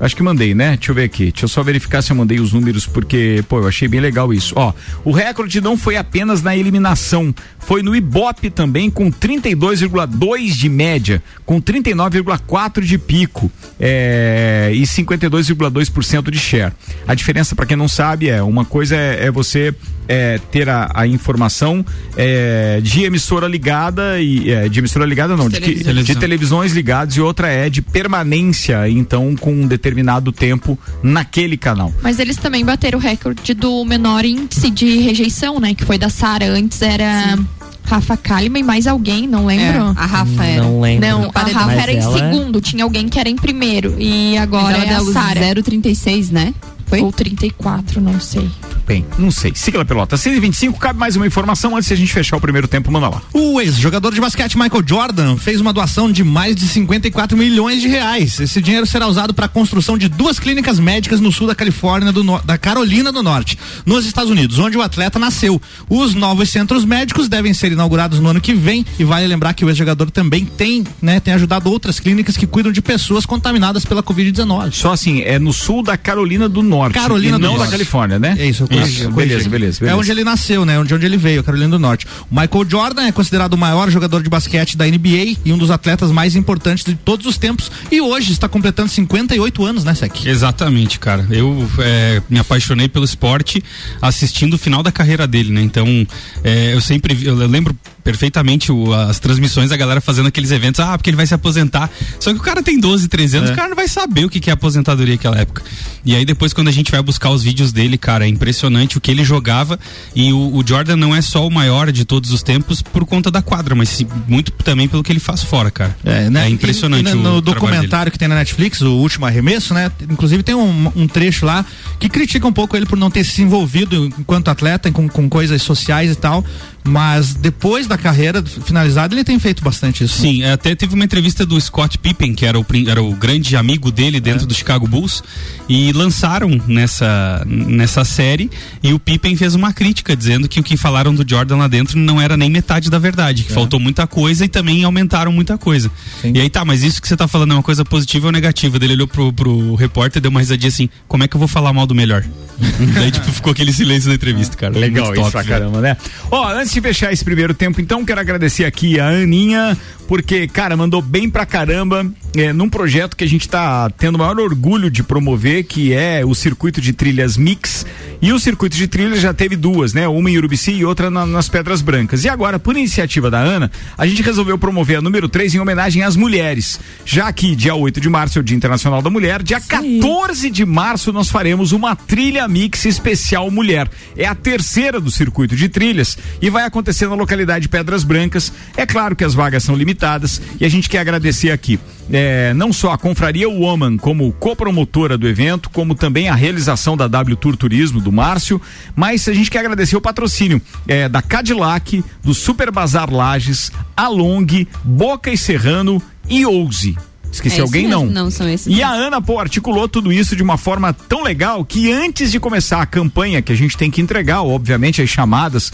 [0.00, 0.76] Acho que mandei, né?
[0.76, 1.30] Deixa eu ver aqui.
[1.30, 4.32] Deixa eu só verificar se eu mandei os números, porque, pô, eu achei bem legal
[4.32, 4.54] isso.
[4.56, 4.72] Ó,
[5.04, 11.22] o recorde não foi apenas na eliminação, foi no Ibope também, com 32,2 de média,
[11.44, 16.72] com 39,4 de pico é, e 52,2% de share.
[17.06, 19.74] A diferença, para quem não sabe, é uma coisa é, é você
[20.08, 21.84] é, ter a, a informação
[22.16, 26.16] é, de emissora ligada e é, de emissora ligada não, de, de Televisão.
[26.16, 29.89] televisões ligadas e outra é de permanência, então com um determinado
[30.32, 31.92] tempo naquele canal.
[32.02, 35.74] Mas eles também bateram o recorde do menor índice de rejeição, né?
[35.74, 36.46] Que foi da Sara.
[36.50, 37.38] Antes era
[37.84, 39.94] Rafa Kalimann e mais alguém, não É, lembro.
[39.96, 40.62] a Rafa era.
[40.62, 41.08] Não lembro.
[41.08, 41.40] Não, a.
[41.40, 43.96] Rafa Mas era em ela- segundo, tinha alguém que era em primeiro.
[43.98, 45.40] E Mas agora ela é a Sara.
[45.40, 46.54] 0,36, né?
[46.86, 47.00] Foi?
[47.02, 48.48] Ou 34, não sei.
[48.90, 49.52] Bem, não sei.
[49.54, 50.16] Siga lá pelota.
[50.16, 53.22] 6h25, cabe mais uma informação antes de a gente fechar o primeiro tempo, manda lá.
[53.32, 57.86] O ex-jogador de basquete Michael Jordan fez uma doação de mais de 54 milhões de
[57.86, 58.40] reais.
[58.40, 62.10] Esse dinheiro será usado para a construção de duas clínicas médicas no sul da Califórnia,
[62.10, 65.62] do no- da Carolina do Norte, nos Estados Unidos, onde o atleta nasceu.
[65.88, 69.64] Os novos centros médicos devem ser inaugurados no ano que vem e vale lembrar que
[69.64, 74.02] o ex-jogador também tem, né, tem ajudado outras clínicas que cuidam de pessoas contaminadas pela
[74.02, 74.72] Covid-19.
[74.72, 76.94] Só assim, é no sul da Carolina do Norte.
[76.94, 77.66] Carolina e do não Norte.
[77.66, 78.34] da Califórnia, né?
[78.36, 79.28] É isso, eu Isso, corrigi.
[79.28, 79.96] beleza, beleza, É beleza.
[79.98, 80.78] onde ele nasceu, né?
[80.78, 82.06] Onde, onde ele veio, Carolina do Norte.
[82.30, 85.70] O Michael Jordan é considerado o maior jogador de basquete da NBA e um dos
[85.70, 87.70] atletas mais importantes de todos os tempos.
[87.90, 90.26] E hoje está completando 58 anos, né, Sec?
[90.26, 91.26] Exatamente, cara.
[91.30, 93.62] Eu é, me apaixonei pelo esporte
[94.00, 95.62] assistindo o final da carreira dele, né?
[95.62, 96.06] Então,
[96.44, 100.80] é, eu sempre vi- eu lembro perfeitamente o- as transmissões da galera fazendo aqueles eventos,
[100.80, 101.90] ah, porque ele vai se aposentar.
[102.18, 103.52] Só que o cara tem 12, 13 anos, É.
[103.52, 105.62] o cara não vai saber o que, que é aposentadoria naquela época.
[106.04, 109.00] E aí depois quando a gente vai buscar os vídeos dele, cara, é impressionante o
[109.00, 109.78] que ele jogava
[110.14, 113.30] e o, o Jordan não é só o maior de todos os tempos por conta
[113.30, 115.96] da quadra, mas sim, muito também pelo que ele faz fora, cara.
[116.30, 116.48] né?
[116.48, 119.90] impressionante E, e no, documentário que tem na Netflix, o último arremesso, né?
[120.08, 121.64] Inclusive tem um, um trecho lá
[121.98, 125.60] que critica um pouco ele por não ter se envolvido enquanto atleta com, com coisas
[125.62, 126.44] sociais e tal.
[126.82, 130.18] Mas depois da carreira finalizada, ele tem feito bastante isso.
[130.18, 133.54] Sim, é, até teve uma entrevista do Scott Pippen, que era o, era o grande
[133.56, 135.22] amigo dele dentro do Chicago Bulls,
[135.68, 138.50] e lançaram nessa, nessa série,
[138.82, 141.98] e o Pippen fez uma crítica, dizendo que o que falaram do Jordan lá dentro
[141.98, 145.90] não era nem metade da verdade, que faltou muita coisa e também aumentaram muita coisa.
[146.24, 148.78] E aí tá, mas isso que você tá falando é uma coisa positiva ou negativa?
[148.80, 151.48] Ele olhou pro, pro repórter e deu uma risadinha assim, como é que eu vou
[151.48, 152.24] falar mal do melhor?
[152.94, 154.78] Daí tipo, ficou aquele silêncio na entrevista, cara.
[154.78, 155.54] Legal Muito isso top, pra velho.
[155.54, 155.96] caramba, né?
[156.30, 160.76] Ó, antes de fechar esse primeiro tempo, então, quero agradecer aqui a Aninha, porque, cara,
[160.76, 162.06] mandou bem pra caramba.
[162.36, 166.24] É, num projeto que a gente está tendo o maior orgulho de promover, que é
[166.24, 167.84] o circuito de trilhas Mix.
[168.22, 170.06] E o circuito de trilhas já teve duas, né?
[170.06, 172.24] Uma em Urubici e outra na- nas Pedras Brancas.
[172.24, 176.02] E agora, por iniciativa da Ana, a gente resolveu promover a número 3 em homenagem
[176.02, 176.78] às mulheres.
[177.04, 180.64] Já que dia 8 de março é o Dia Internacional da Mulher, dia 14 de
[180.66, 183.88] março nós faremos uma trilha Mix especial mulher.
[184.16, 188.52] É a terceira do circuito de trilhas e vai acontecer na localidade de Pedras Brancas.
[188.76, 191.80] É claro que as vagas são limitadas e a gente quer agradecer aqui
[192.12, 197.06] é, não só a Confraria Woman como copromotora do evento, como também a realização da
[197.06, 198.60] W Tour Turismo do Márcio,
[198.96, 204.66] mas a gente quer agradecer o patrocínio é, da Cadillac, do Super Bazar Lages, Along,
[204.84, 206.96] Boca e Serrano e Ouse.
[207.32, 207.86] Esqueci É alguém?
[207.86, 208.06] mesmo.
[208.06, 208.24] Não.
[208.24, 211.64] Não, são esses E a Ana, pô, articulou tudo isso de uma forma tão legal
[211.64, 215.72] que antes de começar a campanha que a gente tem que entregar, obviamente, as chamadas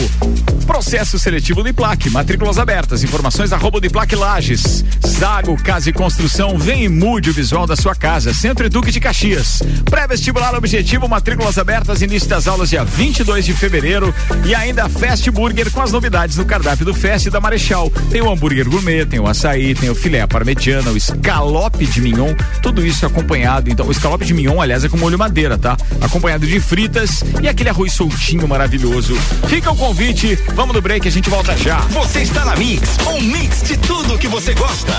[0.64, 4.84] Processo seletivo do IPLAC, matrículas abertas, informações arroba do IPLAC Lages.
[5.06, 8.34] Zago Casa e Construção, vem e mude o visual da sua casa.
[8.34, 9.62] Centro Eduque de Caxias.
[9.86, 14.14] Pré-vestibular objetivo, matrículas abertas, início das aulas dia 22 de fevereiro.
[14.46, 17.92] E ainda Fast Burger com as novidades no cardápio do Fest da Marechal.
[18.10, 22.34] Tem o hambúrguer gourmet, tem o açaí, tem o filé parmegiana, o escalope de mignon,
[22.62, 23.70] tudo isso acompanhado.
[23.70, 25.78] Então, escalope de mignon, aliás, é com molho madeira, tá?
[26.02, 29.16] Acompanhado de fritas e aquele arroz soltinho maravilhoso.
[29.48, 31.78] Fica o convite, vamos no break, a gente volta já.
[31.90, 34.94] Você está na Mix, um mix de tudo que você gosta.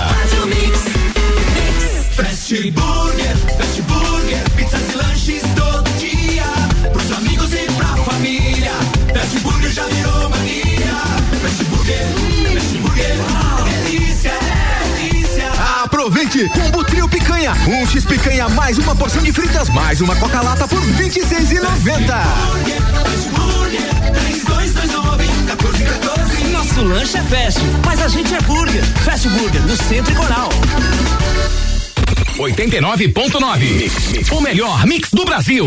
[2.14, 6.44] Fast Burger, Fast Burger, pizzas e lanches todo dia.
[6.92, 8.72] Pros amigos e pra família.
[9.12, 10.43] Fast Burger já virou mania.
[16.04, 16.50] Aproveite!
[16.50, 17.54] Combo Trio Picanha.
[17.66, 21.62] Um X Picanha mais uma porção de fritas mais uma Coca-Lata por R$ 26,90.
[21.62, 23.80] Fast Burger,
[24.12, 26.44] 3229, 1414.
[26.52, 28.84] Nosso lanche é fast, mas a gente é burger.
[29.02, 30.50] Fast Burger, no Centro e Coral.
[32.36, 34.30] 89.9.
[34.30, 35.66] O melhor mix do Brasil.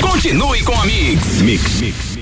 [0.00, 1.42] Continue com a Mix.
[1.42, 2.21] Mix, mix.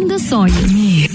[0.23, 1.11] sonhos.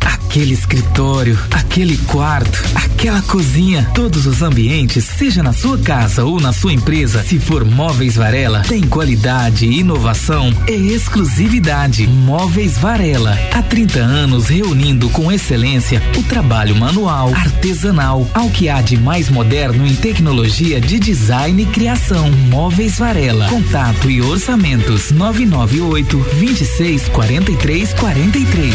[0.00, 6.38] Aquele escritório, aquele quarto, aquele aquela cozinha, todos os ambientes, seja na sua casa ou
[6.38, 12.06] na sua empresa, se for Móveis Varela, tem qualidade, inovação e exclusividade.
[12.06, 18.82] Móveis Varela, há 30 anos reunindo com excelência o trabalho manual, artesanal, ao que há
[18.82, 22.30] de mais moderno em tecnologia de design e criação.
[22.50, 28.74] Móveis Varela, contato e orçamentos 998 26 43 43.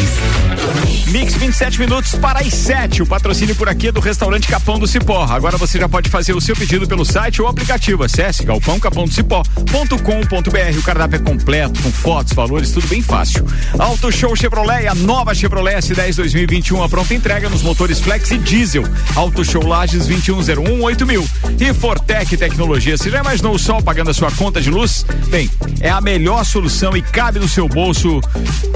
[1.11, 3.03] Mix 27 minutos para as 7.
[3.03, 4.14] O patrocínio por aqui é do restaurante
[4.47, 5.25] Capão do Cipó.
[5.29, 8.03] Agora você já pode fazer o seu pedido pelo site ou aplicativo.
[8.03, 10.79] Acesse galpãocapãodocipó.com.br.
[10.79, 13.45] O cardápio é completo, com fotos, valores, tudo bem fácil.
[13.77, 18.37] Auto Show Chevrolet, a nova Chevrolet S10 2021, a pronta entrega nos motores Flex e
[18.37, 18.83] Diesel.
[19.15, 21.27] Auto Show Lages 2101 8000.
[21.59, 22.97] E Fortec Tecnologia.
[22.97, 25.05] Você já imaginou o sol pagando a sua conta de luz?
[25.27, 25.49] Bem,
[25.79, 28.21] é a melhor solução e cabe no seu bolso.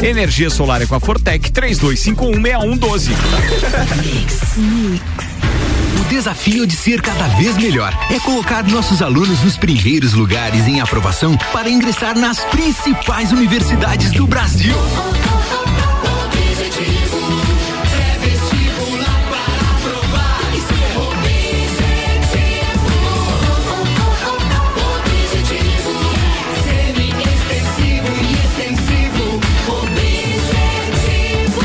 [0.02, 3.12] Energia solar é com a Fortec 32516112.
[4.58, 5.29] O
[6.10, 11.38] desafio de ser cada vez melhor é colocar nossos alunos nos primeiros lugares em aprovação
[11.54, 14.76] para ingressar nas principais universidades do Brasil.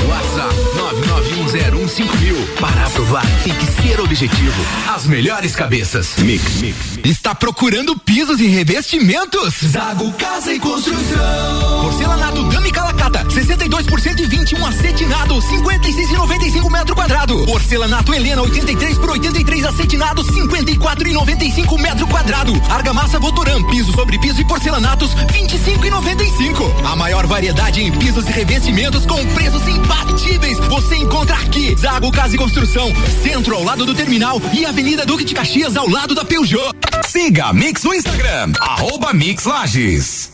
[0.08, 0.54] WhatsApp
[1.86, 2.60] 991015000.
[2.60, 4.64] Para aprovar, tem que ser objetivo.
[4.94, 6.14] As melhores cabeças.
[6.18, 6.76] Mix, mix.
[7.04, 9.54] Está procurando pisos e revestimentos?
[9.66, 11.80] Zago Casa e Construção.
[11.82, 17.44] Porcelanato Dami Calacata, 62% e 21 acetinado, 56,95 metro quadrado.
[17.44, 22.52] Porcelanato Helena, 83 por 83 acetinado, 54,95 metro quadrado.
[22.70, 26.84] Argamassa Votoran, piso sobre piso e porcelanatos, 25,95.
[26.92, 30.58] A maior variedade em pisos e revestimentos com preços imbatíveis.
[30.58, 31.74] Você encontra aqui.
[31.76, 32.83] Zago Casa e Construção,
[33.22, 36.74] centro ao lado do terminal e Avenida Duque de Caxias ao lado da Peugeot.
[37.06, 40.33] Siga a Mix no Instagram, arroba Mix Lages.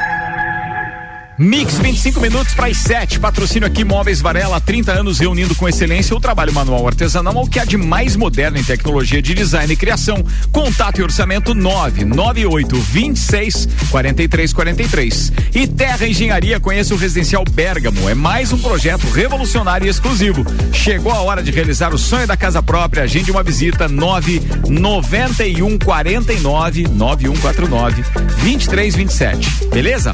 [1.41, 3.19] Mix 25 minutos para as 7.
[3.19, 7.47] Patrocínio aqui Móveis Varela, há 30 anos reunindo com excelência o trabalho manual artesanal ao
[7.47, 10.23] que há de mais moderno em tecnologia de design e criação.
[10.51, 15.33] Contato e orçamento 998 26 43 43.
[15.55, 18.07] E Terra Engenharia conheça o Residencial Bergamo.
[18.07, 20.45] É mais um projeto revolucionário e exclusivo.
[20.71, 23.01] Chegou a hora de realizar o sonho da casa própria.
[23.01, 28.03] Agende uma visita 991 49 9149
[28.43, 29.65] 2327.
[29.73, 30.13] Beleza?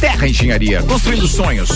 [0.00, 1.70] Terra Engenharia, construindo sonhos.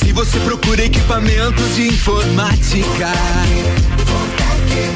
[0.00, 3.12] Se você procura equipamentos de informática,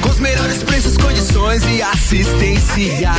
[0.03, 3.13] com os melhores preços, condições e assistência,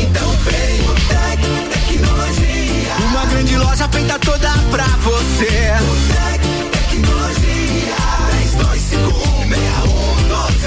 [0.00, 1.38] então vem o Tec
[1.70, 2.94] Tecnologia.
[3.10, 5.74] Uma grande loja feita toda pra você.
[5.82, 6.40] O Tec
[6.72, 7.94] Tecnologia.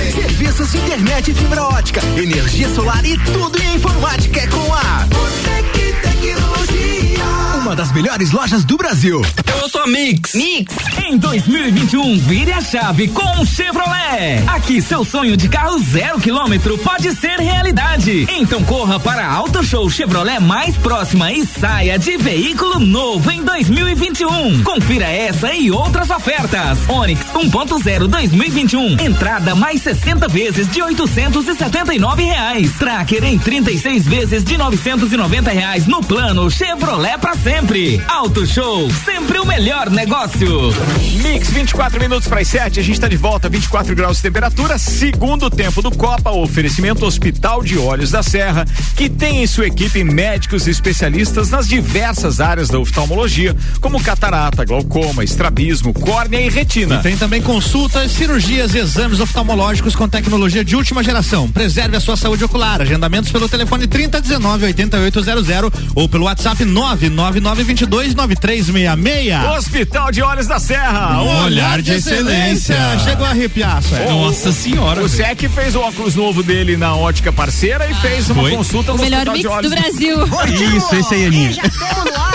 [0.06, 0.13] 32516112.
[0.13, 5.93] Serviços de internet fibra ótica, energia solar e tudo em informática é com a Botec
[6.04, 6.48] Tecnologia.
[7.69, 9.21] Uma das melhores lojas do Brasil.
[9.62, 10.34] Eu sou a Mix.
[10.34, 10.75] Mix.
[11.05, 14.43] Em 2021, vire a chave com o Chevrolet.
[14.47, 18.25] Aqui seu sonho de carro zero quilômetro pode ser realidade.
[18.32, 23.43] Então corra para a Auto Show Chevrolet mais próxima e saia de veículo novo em
[23.43, 24.63] 2021.
[24.63, 26.79] Confira essa e outras ofertas.
[26.88, 28.99] Onix 1.0 2021.
[28.99, 32.71] Entrada mais 60 vezes de 879 reais.
[32.79, 37.58] Tracker em 36 vezes de 990 reais no plano Chevrolet para sempre.
[38.07, 40.73] Auto Show, sempre o melhor negócio.
[41.21, 42.79] Mix 24 minutos para as 7.
[42.79, 44.77] A gente está de volta, 24 graus de temperatura.
[44.77, 48.63] Segundo tempo do Copa, oferecimento Hospital de Olhos da Serra,
[48.95, 54.63] que tem em sua equipe médicos e especialistas nas diversas áreas da oftalmologia, como catarata,
[54.63, 56.95] glaucoma, estrabismo, córnea e retina.
[56.95, 61.51] E tem também consultas, cirurgias e exames oftalmológicos com tecnologia de última geração.
[61.51, 62.81] Preserve a sua saúde ocular.
[62.81, 69.57] Agendamentos pelo telefone 3019 8800 ou pelo WhatsApp 99922 9366.
[69.57, 71.19] Hospital de Olhos da Serra.
[71.21, 72.75] Um olhar de excelência.
[73.03, 73.81] Chegou a arrepiar.
[74.07, 75.01] Nossa senhora.
[75.01, 78.51] O Sec fez o óculos novo dele na ótica parceira e fez uma Foi?
[78.51, 79.71] consulta O no melhor Hospital mix de Olhos.
[79.71, 80.17] do Brasil.
[80.77, 81.51] Isso, esse aí, Aninha.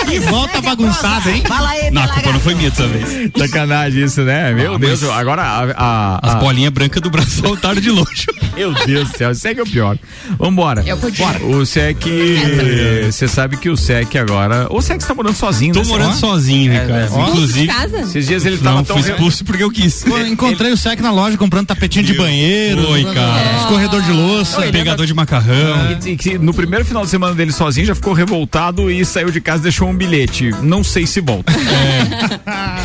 [0.07, 1.43] Que volta bagunçada, hein?
[1.47, 3.31] Fala aí, Não, a culpa não foi minha dessa vez.
[3.37, 4.53] Sacanagem isso, né?
[4.53, 8.27] Meu Ah, Deus, agora a, a- As a- bolinhas brancas do braço voltaram de longe.
[8.55, 9.97] Meu Deus do céu, o SEC é o pior.
[10.37, 10.83] Vambora.
[10.85, 11.25] Eu podia.
[11.25, 11.43] Bora.
[11.43, 11.97] O SEC,
[13.11, 14.67] você sabe que o SEC agora.
[14.69, 15.85] O SEC está morando sozinho, Tô né?
[15.87, 16.13] morando Ó.
[16.13, 17.13] sozinho, É, Ricardo.
[17.15, 17.17] é.
[17.17, 17.27] Ó.
[17.29, 17.67] Inclusive.
[17.67, 17.99] Casa?
[18.01, 18.97] Esses dias ele tava Não, tão.
[19.01, 20.03] fui expulso porque eu quis.
[20.03, 22.83] Pô, encontrei o SEC na loja comprando tapetinho de banheiro.
[22.83, 23.57] Foi, cara.
[23.61, 24.57] Escorredor de louça.
[24.57, 25.97] Não, ele Pegador de macarrão.
[26.05, 29.31] E- e que no primeiro final de semana dele sozinho já ficou revoltado e saiu
[29.31, 30.51] de casa e deixou um bilhete.
[30.61, 31.51] Não sei se volta.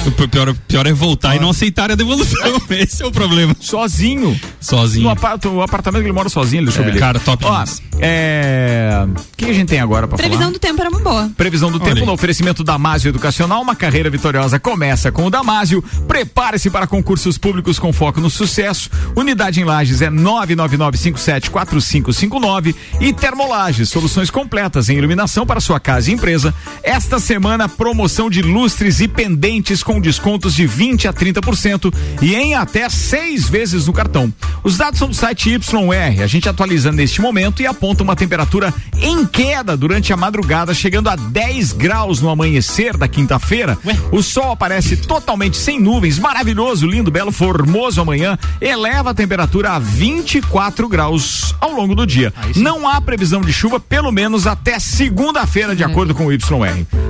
[0.07, 2.41] O pior, pior é voltar e não aceitar a devolução.
[2.71, 3.55] Esse é o problema.
[3.61, 4.39] Sozinho.
[4.61, 5.05] Sozinho.
[5.05, 6.89] No apart- o apartamento que ele mora sozinho, ele deixou É.
[6.89, 7.01] o bilhete.
[7.01, 7.83] Cara, top Ó, demais.
[8.01, 9.05] é.
[9.07, 10.53] O que a gente tem agora pra Previsão falar?
[10.53, 11.31] do tempo era uma boa.
[11.37, 12.07] Previsão do Olha tempo aí.
[12.11, 15.81] No oferecimento Damásio Educacional, uma carreira vitoriosa começa com o Damásio.
[16.09, 18.91] Prepare-se para concursos públicos com foco no sucesso.
[19.15, 26.15] Unidade em Lages é 999574559 e Termolages, soluções completas em iluminação para sua casa e
[26.15, 26.53] empresa.
[26.83, 32.55] Esta semana promoção de lustres e pendentes com descontos de 20 a 30% e em
[32.55, 34.35] até seis vezes no cartão.
[34.65, 36.25] Os dados são do site YR.
[36.25, 41.09] A gente atualiza neste momento e aponta uma temperatura em queda durante a madrugada, chegando
[41.09, 43.76] a 10 graus no amanhecer da quinta-feira.
[44.11, 48.38] O sol aparece totalmente sem nuvens, maravilhoso, lindo, belo, formoso amanhã.
[48.61, 52.32] Eleva a temperatura a 24 graus ao longo do dia.
[52.57, 56.38] Não há previsão de chuva, pelo menos até segunda-feira, de acordo com o YR.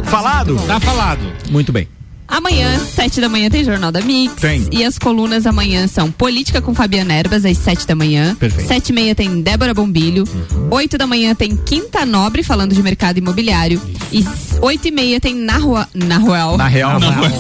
[0.05, 0.57] Falado?
[0.66, 1.20] Tá falado.
[1.51, 2.00] Muito bem.
[2.31, 4.35] Amanhã, sete da manhã, tem Jornal da Mix.
[4.41, 4.66] Tem.
[4.70, 8.35] E as colunas amanhã são Política com Fabiana Erbas, às sete da manhã.
[8.37, 8.68] Perfeito.
[8.68, 10.24] Sete e meia tem Débora Bombilho.
[10.70, 13.81] Oito da manhã tem Quinta Nobre, falando de mercado imobiliário.
[14.12, 15.89] E s- oito e meia tem Na Rua...
[15.95, 16.57] Na Ruel.
[16.57, 17.33] Na real, Na Real,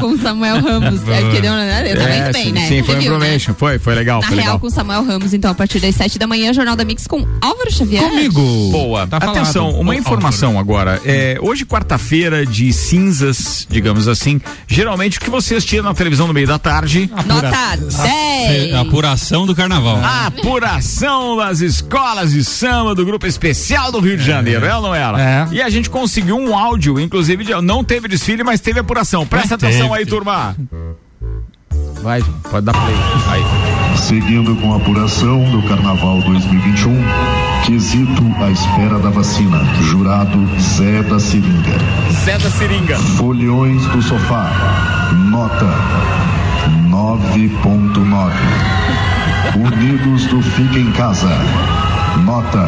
[0.00, 1.00] com Samuel Ramos.
[1.08, 2.66] É porque deu, eu tá É, bem, sim, né?
[2.66, 3.16] Sim, foi um viu, né?
[3.34, 3.54] information.
[3.54, 4.60] Foi, foi legal, Na foi Real legal.
[4.60, 7.72] com Samuel Ramos, então, a partir das sete da manhã, Jornal da Mix com Álvaro
[7.72, 8.02] Xavier.
[8.02, 8.40] Comigo.
[8.70, 9.06] Boa.
[9.06, 9.36] Tá falado.
[9.38, 11.00] Atenção, uma Ó, informação agora.
[11.04, 16.32] É, hoje, quarta-feira de cinzas, digamos assim, geralmente o que você assistia na televisão no
[16.34, 17.10] meio da tarde.
[17.26, 17.50] Nota
[18.02, 18.74] 10.
[18.74, 19.96] Apuração do carnaval.
[20.02, 24.94] A apuração das escolas de samba do Grupo Especial do Rio de Janeiro, ela não
[24.94, 25.20] era?
[25.20, 25.48] É.
[25.52, 29.24] E a gente conseguiu um áudio, inclusive, de, não teve desfile, mas teve apuração.
[29.26, 30.56] Presta atenção aí, turma.
[32.02, 32.20] Vai,
[32.50, 32.96] pode dar play.
[33.28, 33.42] Aí.
[33.96, 36.96] Seguindo com a apuração do Carnaval 2021,
[37.64, 39.62] quesito à espera da vacina.
[39.82, 41.78] Jurado Zé da Seringa.
[42.24, 42.96] Zé da Seringa.
[43.16, 44.50] Folhões do sofá.
[45.30, 45.72] Nota
[46.88, 48.32] 9.9.
[49.54, 51.30] Unidos do Fica em Casa.
[52.24, 52.66] Nota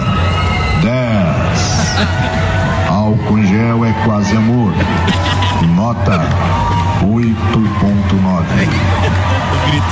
[0.83, 2.72] 10.
[3.03, 4.73] Álcool em gel é quase amor.
[5.75, 6.25] Nota
[7.03, 8.45] 8.9.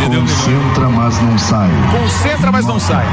[0.07, 1.69] Concentra, mas não sai.
[1.91, 3.05] Concentra, mas não sai.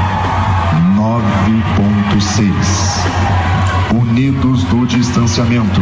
[0.96, 2.52] 9.6.
[3.92, 5.80] Unidos do distanciamento.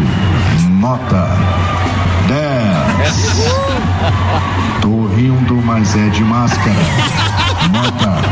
[0.81, 1.29] Nota
[2.27, 3.53] 10.
[4.81, 6.75] Tô rindo, mas é de máscara.
[7.71, 8.23] Nota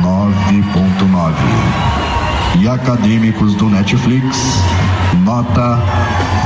[0.00, 2.07] 9.9.
[2.56, 4.62] E acadêmicos do Netflix.
[5.24, 5.78] Nota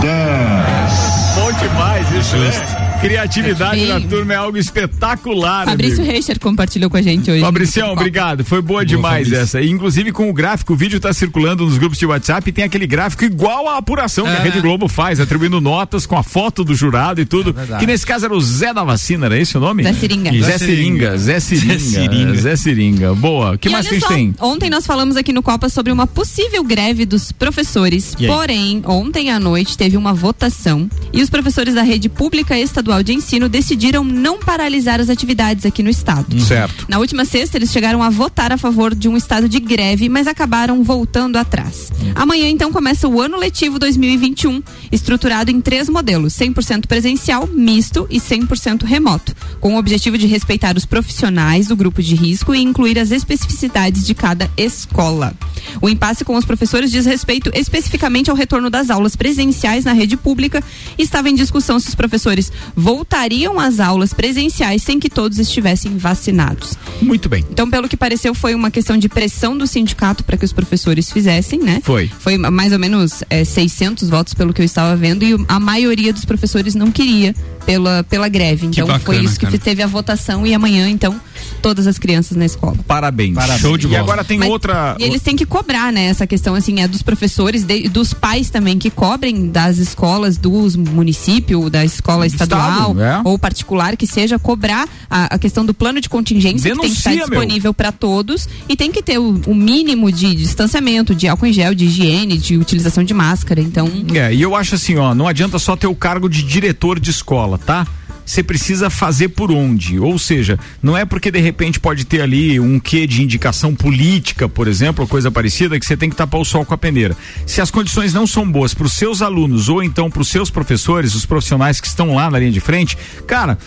[0.01, 1.35] 10.
[1.37, 2.82] Bom demais isso, né?
[3.03, 5.67] Criatividade na turma é algo espetacular.
[5.67, 6.13] Fabrício amigo.
[6.13, 7.41] Reicher compartilhou com a gente hoje.
[7.41, 8.45] Fabricião, obrigado.
[8.45, 9.43] Foi boa demais Fabrício.
[9.43, 9.63] essa.
[9.63, 12.87] Inclusive com o gráfico, o vídeo tá circulando nos grupos de WhatsApp e tem aquele
[12.87, 14.43] gráfico igual à apuração que a É.
[14.43, 17.53] Rede Globo faz, atribuindo notas com a foto do jurado e tudo.
[17.53, 17.81] verdade.
[17.81, 19.83] que nesse caso era o Zé da Vacina, era esse o nome?
[19.83, 20.31] Zé Seringa.
[20.41, 21.79] Zé Seringa, Zé Seringa.
[21.81, 22.35] Seringa.
[22.37, 23.15] Zé Seringa.
[23.15, 23.53] Boa.
[23.55, 24.35] O que E mais que a gente só, tem?
[24.41, 28.15] Ontem nós falamos aqui no Copa sobre uma possível greve dos professores.
[28.15, 33.13] Porém, ontem à noite teve uma votação e os professores da rede pública estadual de
[33.13, 36.41] ensino decidiram não paralisar as atividades aqui no estado.
[36.41, 36.87] Certo.
[36.89, 40.27] Na última sexta, eles chegaram a votar a favor de um estado de greve, mas
[40.27, 41.93] acabaram voltando atrás.
[42.17, 48.19] Amanhã, então, começa o ano letivo 2021, estruturado em três modelos: 100% presencial, misto e
[48.19, 52.99] 100% remoto, com o objetivo de respeitar os profissionais do grupo de risco e incluir
[52.99, 55.35] as especificidades de cada escola.
[55.81, 60.17] O impasse com os professores diz respeito especificamente ao retorno das aulas presenciais na rede
[60.17, 60.63] pública
[60.99, 62.53] e estava em discussão se os professores
[62.83, 66.77] voltariam às aulas presenciais sem que todos estivessem vacinados.
[67.01, 67.47] Muito bem.
[67.49, 71.11] Então, pelo que pareceu, foi uma questão de pressão do sindicato para que os professores
[71.11, 71.81] fizessem, né?
[71.85, 72.11] Foi.
[72.19, 76.13] Foi mais ou menos é, 600 votos, pelo que eu estava vendo, e a maioria
[76.13, 78.67] dos professores não queria pela, pela greve.
[78.67, 79.59] Então, foi bacana, isso que cara.
[79.59, 81.21] teve a votação e amanhã, então,
[81.61, 82.77] todas as crianças na escola.
[82.87, 83.37] Parabéns.
[83.61, 84.01] Show de E bola.
[84.01, 84.97] agora tem Mas- outra.
[84.99, 86.07] E eles têm que cobrar, né?
[86.07, 90.77] Essa questão, assim, é dos professores, de- dos pais também, que cobrem das escolas dos
[90.77, 93.21] município, da escola estadual Estado, é.
[93.25, 96.97] ou particular, que seja cobrar a, a questão do plano de contingência que tem que
[96.97, 101.29] estar Denuncia, disponível para todos e tem que ter o, o mínimo de distanciamento, de
[101.29, 103.61] álcool em gel, de higiene, de utilização de máscara.
[103.61, 106.99] Então, É, e eu acho assim, ó, não adianta só ter o cargo de diretor
[107.01, 107.87] de escola, tá?
[108.25, 109.99] Você precisa fazer por onde.
[109.99, 114.49] Ou seja, não é porque de repente pode ter ali um quê de indicação política,
[114.49, 117.17] por exemplo, ou coisa parecida, que você tem que tapar o sol com a peneira.
[117.47, 120.51] Se as condições não são boas para os seus alunos ou então para os seus
[120.51, 122.97] professores, os profissionais que estão lá na linha de frente,
[123.27, 123.59] cara,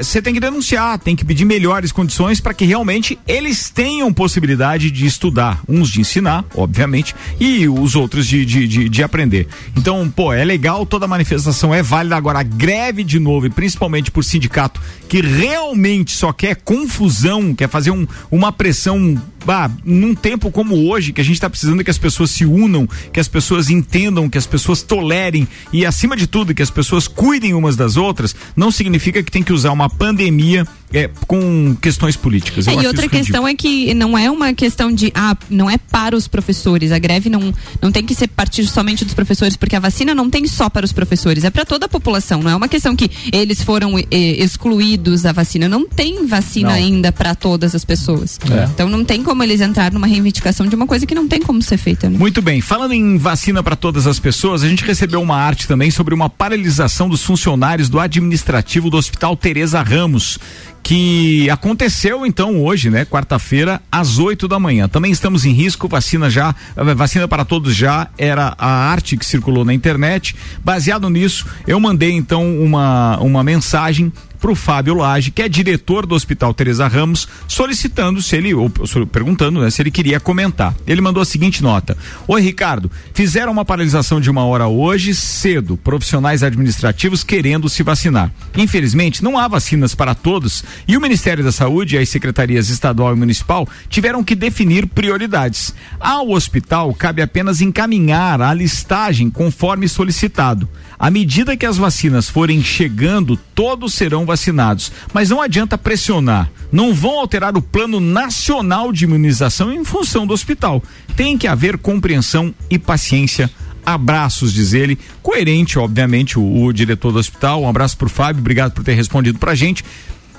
[0.00, 4.90] você tem que denunciar, tem que pedir melhores condições para que realmente eles tenham possibilidade
[4.90, 9.46] de estudar, uns de ensinar, obviamente, e os outros de, de, de, de aprender.
[9.76, 12.16] Então, pô, é legal, toda manifestação é válida.
[12.16, 14.80] Agora, greve de novo, e principalmente por sindicato
[15.12, 21.12] que realmente só quer confusão, quer fazer um, uma pressão bah, num tempo como hoje,
[21.12, 24.38] que a gente está precisando que as pessoas se unam, que as pessoas entendam, que
[24.38, 28.70] as pessoas tolerem e, acima de tudo, que as pessoas cuidem umas das outras, não
[28.70, 32.68] significa que tem que usar uma pandemia é, com questões políticas.
[32.68, 36.16] É, e outra questão é que não é uma questão de, ah, não é para
[36.16, 36.92] os professores.
[36.92, 40.28] A greve não, não tem que ser partir somente dos professores, porque a vacina não
[40.28, 42.42] tem só para os professores, é para toda a população.
[42.42, 45.68] Não é uma questão que eles foram eh, excluídos da vacina.
[45.68, 46.76] Não tem vacina não.
[46.76, 48.38] ainda para todas as pessoas.
[48.50, 48.64] É.
[48.64, 51.62] Então não tem como eles entrar numa reivindicação de uma coisa que não tem como
[51.62, 52.08] ser feita.
[52.08, 52.18] Né?
[52.18, 52.60] Muito bem.
[52.60, 56.28] Falando em vacina para todas as pessoas, a gente recebeu uma arte também sobre uma
[56.28, 60.38] paralisação dos funcionários do administrativo do Hospital Teresa Ramos
[60.82, 64.88] que aconteceu então hoje, né, quarta-feira, às 8 da manhã.
[64.88, 69.24] Também estamos em risco, vacina já, eh, vacina para todos já era a arte que
[69.24, 70.34] circulou na internet.
[70.64, 74.12] Baseado nisso, eu mandei então uma uma mensagem
[74.42, 78.68] para o Fábio Lage, que é diretor do Hospital Teresa Ramos, solicitando se ele, ou
[79.10, 80.74] perguntando né, se ele queria comentar.
[80.84, 85.76] Ele mandou a seguinte nota: Oi, Ricardo, fizeram uma paralisação de uma hora hoje, cedo,
[85.76, 88.32] profissionais administrativos querendo se vacinar.
[88.56, 93.14] Infelizmente, não há vacinas para todos e o Ministério da Saúde e as secretarias estadual
[93.14, 95.72] e municipal tiveram que definir prioridades.
[96.00, 100.68] Ao hospital, cabe apenas encaminhar a listagem conforme solicitado.
[101.02, 104.92] À medida que as vacinas forem chegando, todos serão vacinados.
[105.12, 106.48] Mas não adianta pressionar.
[106.70, 110.80] Não vão alterar o plano nacional de imunização em função do hospital.
[111.16, 113.50] Tem que haver compreensão e paciência
[113.84, 114.96] abraços, diz ele.
[115.20, 117.62] Coerente, obviamente, o, o diretor do hospital.
[117.62, 119.84] Um abraço pro Fábio, obrigado por ter respondido pra gente.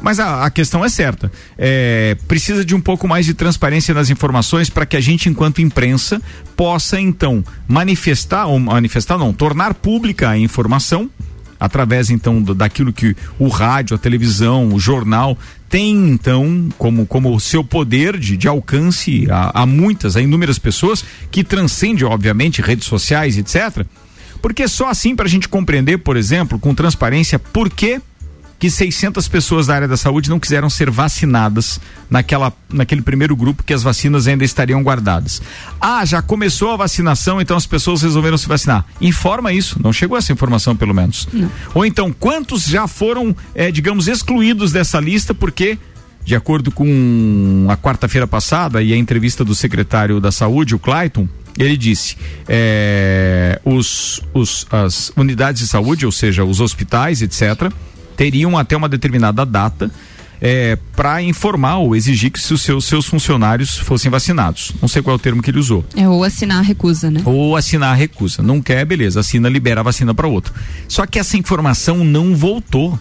[0.03, 1.31] Mas a, a questão é certa.
[1.57, 5.61] É, precisa de um pouco mais de transparência nas informações para que a gente, enquanto
[5.61, 6.21] imprensa,
[6.57, 11.09] possa então manifestar, ou manifestar não, tornar pública a informação
[11.57, 15.37] através então daquilo que o rádio, a televisão, o jornal
[15.69, 21.05] tem então como como seu poder de, de alcance a, a muitas, a inúmeras pessoas
[21.31, 23.85] que transcende obviamente redes sociais, etc.
[24.41, 28.01] Porque só assim para a gente compreender, por exemplo, com transparência, por que
[28.63, 33.61] que 600 pessoas da área da saúde não quiseram ser vacinadas naquela, naquele primeiro grupo
[33.61, 35.41] que as vacinas ainda estariam guardadas.
[35.81, 38.85] Ah, já começou a vacinação, então as pessoas resolveram se vacinar.
[39.01, 41.27] Informa isso, não chegou essa informação pelo menos.
[41.33, 41.51] Não.
[41.73, 45.77] Ou então, quantos já foram, eh, digamos, excluídos dessa lista porque
[46.23, 51.27] de acordo com a quarta-feira passada e a entrevista do secretário da Saúde, o Clayton,
[51.59, 52.15] ele disse:
[52.47, 57.69] é, os, os, as unidades de saúde, ou seja, os hospitais, etc.,
[58.15, 59.91] teriam até uma determinada data
[60.45, 64.73] é, para informar ou exigir que os seus, seus funcionários fossem vacinados.
[64.81, 65.85] Não sei qual é o termo que ele usou.
[65.95, 67.21] É ou assinar a recusa, né?
[67.23, 68.43] Ou assinar a recusa.
[68.43, 70.53] Não quer, beleza, assina, libera a vacina para outro.
[70.89, 72.99] Só que essa informação não voltou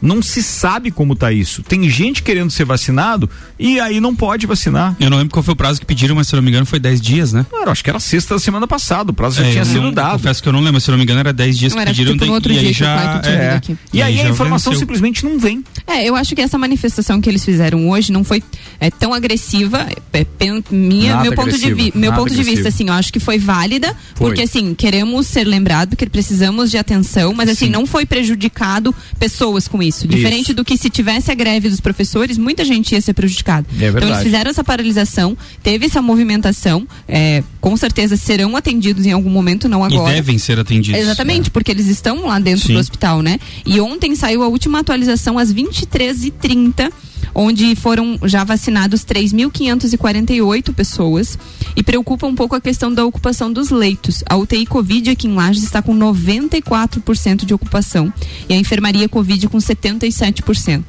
[0.00, 1.62] não se sabe como tá isso.
[1.62, 3.28] Tem gente querendo ser vacinado
[3.58, 4.96] e aí não pode vacinar.
[4.98, 6.78] Eu não lembro qual foi o prazo que pediram, mas se não me engano foi
[6.78, 7.44] 10 dias, né?
[7.52, 9.92] Não, acho que era sexta da semana passada, o prazo é, já tinha sido não,
[9.92, 10.12] dado.
[10.12, 12.12] Confesso que eu não lembro, se não me engano era 10 dias não, que pediram.
[12.12, 14.80] Tipo no outro e dia aí já, é, e, e aí, aí a informação venceu.
[14.80, 15.64] simplesmente não vem.
[15.86, 18.42] É, eu acho que essa manifestação que eles fizeram hoje não foi
[18.78, 20.26] é, tão agressiva, é,
[20.70, 23.94] minha, meu ponto de vi, meu ponto de vista assim, eu acho que foi válida,
[24.14, 24.28] foi.
[24.28, 27.72] porque assim, queremos ser lembrados que precisamos de atenção, mas assim, Sim.
[27.72, 30.54] não foi prejudicado pessoas com isso, diferente isso.
[30.54, 33.66] do que se tivesse a greve dos professores, muita gente ia ser prejudicada.
[33.78, 39.12] É então eles fizeram essa paralisação, teve essa movimentação, é, com certeza serão atendidos em
[39.12, 40.12] algum momento, não agora.
[40.12, 41.00] E devem ser atendidos.
[41.00, 41.50] Exatamente, é.
[41.50, 42.74] porque eles estão lá dentro Sim.
[42.74, 43.38] do hospital, né?
[43.66, 46.90] E ontem saiu a última atualização às 23h30
[47.34, 51.38] onde foram já vacinados 3.548 pessoas
[51.76, 54.22] e preocupa um pouco a questão da ocupação dos leitos.
[54.28, 58.12] A UTI Covid aqui em Lages está com 94% de ocupação
[58.48, 60.84] e a enfermaria Covid com 77%.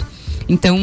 [0.49, 0.77] Então,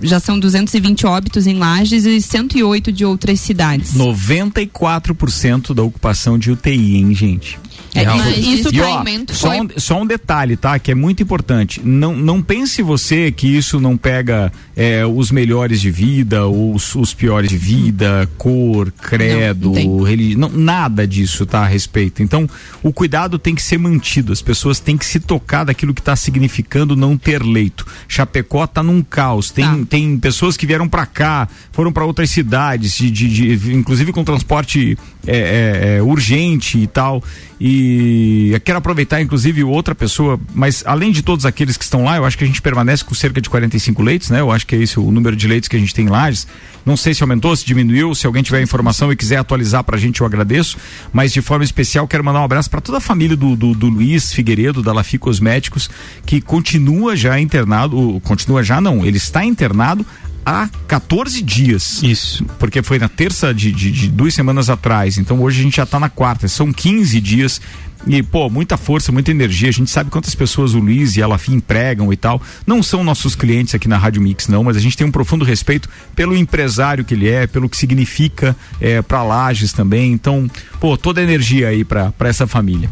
[0.00, 3.92] já são 220 óbitos em Lages e 108 de outras cidades.
[3.92, 7.58] 94% da ocupação de UTI, hein, gente?
[7.94, 10.78] É, mas isso E, ó, traimento só, foi- um, só um detalhe, tá?
[10.78, 11.80] Que é muito importante.
[11.84, 16.94] Não, não pense você que isso não pega é, os melhores de vida, ou os,
[16.94, 19.72] os piores de vida, cor, credo,
[20.02, 20.50] religião.
[20.52, 22.22] Nada disso tá a respeito.
[22.22, 22.48] Então,
[22.82, 24.32] o cuidado tem que ser mantido.
[24.32, 27.86] As pessoas têm que se tocar daquilo que está significando não ter leito.
[28.08, 29.50] Chapecó tá num caos.
[29.50, 34.12] Tem, tem pessoas que vieram para cá, foram para outras cidades, de, de- de- inclusive
[34.12, 37.22] com transporte é, é, é, urgente e tal.
[37.60, 42.24] E quero aproveitar, inclusive, outra pessoa, mas além de todos aqueles que estão lá, eu
[42.24, 44.40] acho que a gente permanece com cerca de 45 leitos, né?
[44.40, 46.46] Eu acho que é esse o número de leitos que a gente tem em Lages.
[46.84, 50.20] Não sei se aumentou, se diminuiu, se alguém tiver informação e quiser atualizar pra gente,
[50.20, 50.76] eu agradeço.
[51.12, 53.88] Mas de forma especial, quero mandar um abraço para toda a família do, do, do
[53.88, 55.88] Luiz Figueiredo, da Lafi Cosméticos,
[56.26, 60.04] que continua já internado, continua já não, ele está internado
[60.44, 62.02] há 14 dias.
[62.02, 62.44] Isso.
[62.58, 65.18] Porque foi na terça de, de, de duas semanas atrás.
[65.18, 66.48] Então hoje a gente já tá na quarta.
[66.48, 67.60] São 15 dias.
[68.06, 69.68] E, pô, muita força, muita energia.
[69.68, 72.40] A gente sabe quantas pessoas o Luiz e a Lafi empregam e tal.
[72.66, 75.44] Não são nossos clientes aqui na Rádio Mix, não, mas a gente tem um profundo
[75.44, 80.12] respeito pelo empresário que ele é, pelo que significa é, para Lages também.
[80.12, 82.90] Então, pô, toda a energia aí pra essa família.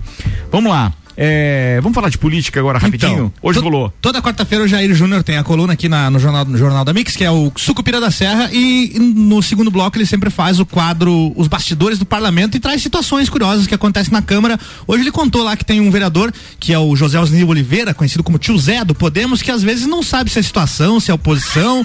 [0.50, 0.94] Vamos lá.
[1.16, 3.12] É, vamos falar de política agora rapidinho?
[3.12, 3.92] Então, Hoje to- rolou.
[4.00, 6.92] Toda quarta-feira o Jair Júnior tem a coluna aqui na- no, jornal, no Jornal da
[6.92, 10.66] Mix, que é o Sucupira da Serra, e no segundo bloco ele sempre faz o
[10.66, 14.58] quadro Os Bastidores do Parlamento e traz situações curiosas que acontecem na Câmara.
[14.86, 18.22] Hoje ele contou lá que tem um vereador, que é o José Osnil Oliveira, conhecido
[18.22, 21.14] como Tio Zé do Podemos, que às vezes não sabe se é situação, se é
[21.14, 21.84] oposição.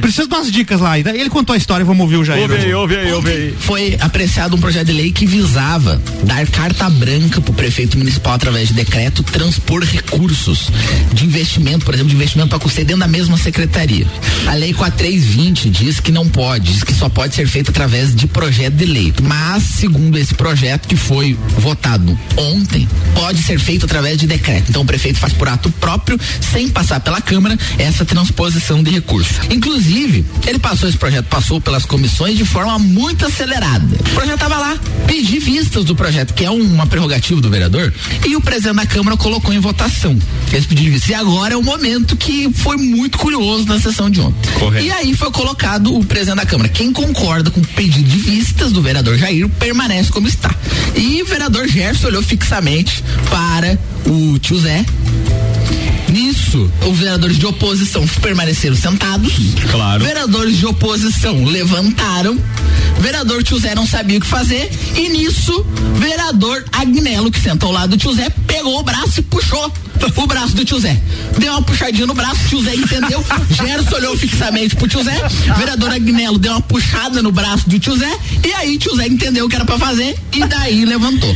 [0.00, 0.98] Precisa de umas dicas lá.
[0.98, 2.42] E daí ele contou a história, vamos ouvir o Jair.
[2.42, 3.54] Ouve aí, ouve aí, ouve aí.
[3.58, 8.32] Foi apreciado um projeto de lei que visava dar carta branca para o prefeito municipal
[8.34, 10.68] através de decreto transpor recursos
[11.12, 14.06] de investimento, por exemplo, de investimento para custeio dentro da mesma secretaria.
[14.46, 18.26] A lei 4320 diz que não pode, diz que só pode ser feito através de
[18.26, 19.12] projeto de lei.
[19.22, 24.70] Mas, segundo esse projeto que foi votado ontem, pode ser feito através de decreto.
[24.70, 29.38] Então o prefeito faz por ato próprio, sem passar pela Câmara, essa transposição de recursos.
[29.50, 33.96] Inclusive, ele passou esse projeto, passou pelas comissões de forma muito acelerada.
[34.00, 37.92] O projeto estava lá, pedi vistas do projeto, que é uma prerrogativa do vereador,
[38.26, 40.18] e o presidente da Câmara colocou em votação
[40.52, 41.08] esse pedido de vistas.
[41.08, 44.52] E agora é o momento que foi muito curioso na sessão de ontem.
[44.58, 44.84] Correto.
[44.84, 46.68] E aí foi colocado o presidente da Câmara.
[46.68, 50.54] Quem concorda com o pedido de vistas do vereador Jair permanece como está.
[50.94, 54.84] E o vereador Gerson olhou fixamente para o tio Zé.
[56.12, 59.32] Nisso, os vereadores de oposição permaneceram sentados.
[59.70, 60.04] Claro.
[60.04, 62.38] Vereadores de oposição levantaram.
[63.00, 64.70] Vereador tio Zé não sabia o que fazer.
[64.94, 65.64] E nisso,
[65.96, 69.72] vereador Agnello, que senta ao lado do tio Zé, pegou o braço e puxou
[70.16, 71.00] o braço do tio Zé.
[71.38, 73.24] Deu uma puxadinha no braço, tio Zé entendeu.
[73.50, 75.16] Gerson olhou fixamente pro tio Zé.
[75.56, 78.18] Vereador Agnello deu uma puxada no braço do tio Zé.
[78.44, 80.16] E aí, tio Zé entendeu o que era pra fazer.
[80.32, 81.34] E daí levantou.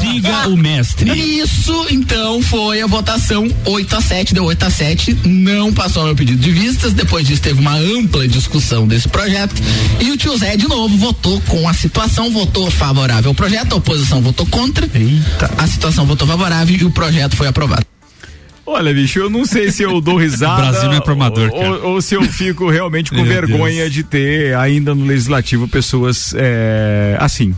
[0.00, 1.10] Siga o mestre.
[1.10, 6.14] Isso, então, foi a votação 8 a 7, deu 8 a 7, não passou meu
[6.14, 9.54] pedido de vistas, depois disso teve uma ampla discussão desse projeto
[10.00, 13.76] e o tio Zé de novo votou com a situação, votou favorável ao projeto, a
[13.76, 14.88] oposição votou contra,
[15.58, 17.84] a situação votou favorável e o projeto foi aprovado.
[18.66, 20.54] Olha, bicho, eu não sei se eu dou risada.
[20.54, 21.86] O Brasil não é pro amador, ou, cara.
[21.86, 23.92] ou se eu fico realmente com Meu vergonha Deus.
[23.92, 27.54] de ter ainda no legislativo pessoas é, assim.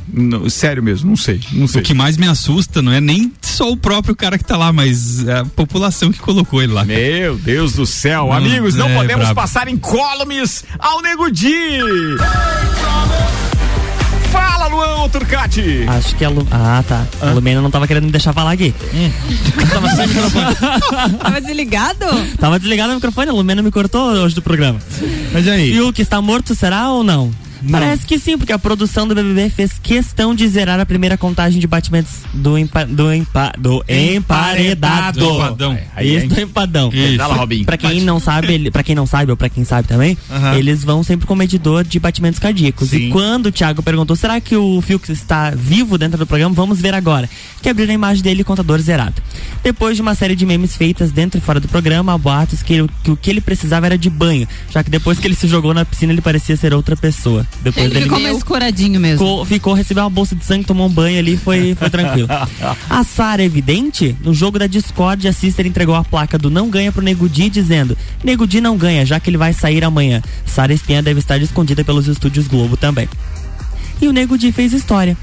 [0.51, 1.41] sério mesmo, não sei.
[1.53, 1.81] Não sei.
[1.81, 4.73] O que mais me assusta não é nem só o próprio cara que tá lá,
[4.73, 6.85] mas a população que colocou ele lá.
[6.85, 9.35] Meu Deus do céu, Não, amigos, não é podemos brabo.
[9.41, 11.79] passar incólumes ao Nego Di.
[14.69, 15.85] Luan Turcati.
[15.89, 16.47] Acho que a Lu...
[16.51, 17.07] Ah, tá.
[17.21, 18.75] A Lumena não tava querendo me deixar falar aqui.
[19.73, 20.55] tava sem microfone.
[21.19, 22.07] Tava desligado?
[22.39, 24.79] Tava desligado o microfone, a Lumena me cortou hoje do programa.
[25.33, 25.73] Mas aí?
[25.73, 27.33] Fiuk está morto, será ou não?
[27.71, 31.61] Parece que sim, porque a produção do BBB fez questão de zerar a primeira contagem
[31.61, 35.19] de batimentos do, empa, do, empa, do emparedado.
[35.19, 35.79] Do empadão.
[35.95, 36.91] Aí, Isso, do empadão.
[36.93, 37.23] Isso.
[37.23, 37.65] Robin.
[37.65, 40.17] Pra quem não sabe, ele, pra quem não sabe, ou pra quem sabe também,
[40.57, 42.91] eles vão sempre com medidor de batimentos cardíacos.
[42.91, 43.09] Sim.
[43.09, 46.55] E quando o Thiago perguntou, será que o Fiuk está vivo dentro do programa?
[46.55, 47.29] Vamos ver agora.
[47.63, 49.21] Que abriram a imagem dele contador zerado.
[49.63, 52.87] Depois de uma série de memes feitas dentro e fora do programa, há boatos que,
[53.03, 55.75] que o que ele precisava era de banho, já que depois que ele se jogou
[55.75, 57.47] na piscina, ele parecia ser outra pessoa.
[57.61, 59.19] Depois Ele dele ficou mais coradinho mesmo.
[59.19, 62.29] ficou, ficou recebeu uma bolsa de sangue, tomou um banho ali, foi, foi tranquilo.
[62.89, 66.93] A Sara Evidente, no jogo da Discord, a Sister entregou a placa do não ganha
[66.93, 70.23] pro Nego Di, dizendo: Nego Di não ganha, já que ele vai sair amanhã.
[70.47, 73.09] Sara Espinha deve estar escondida pelos estúdios Globo também.
[74.01, 75.17] E o Nego Di fez história.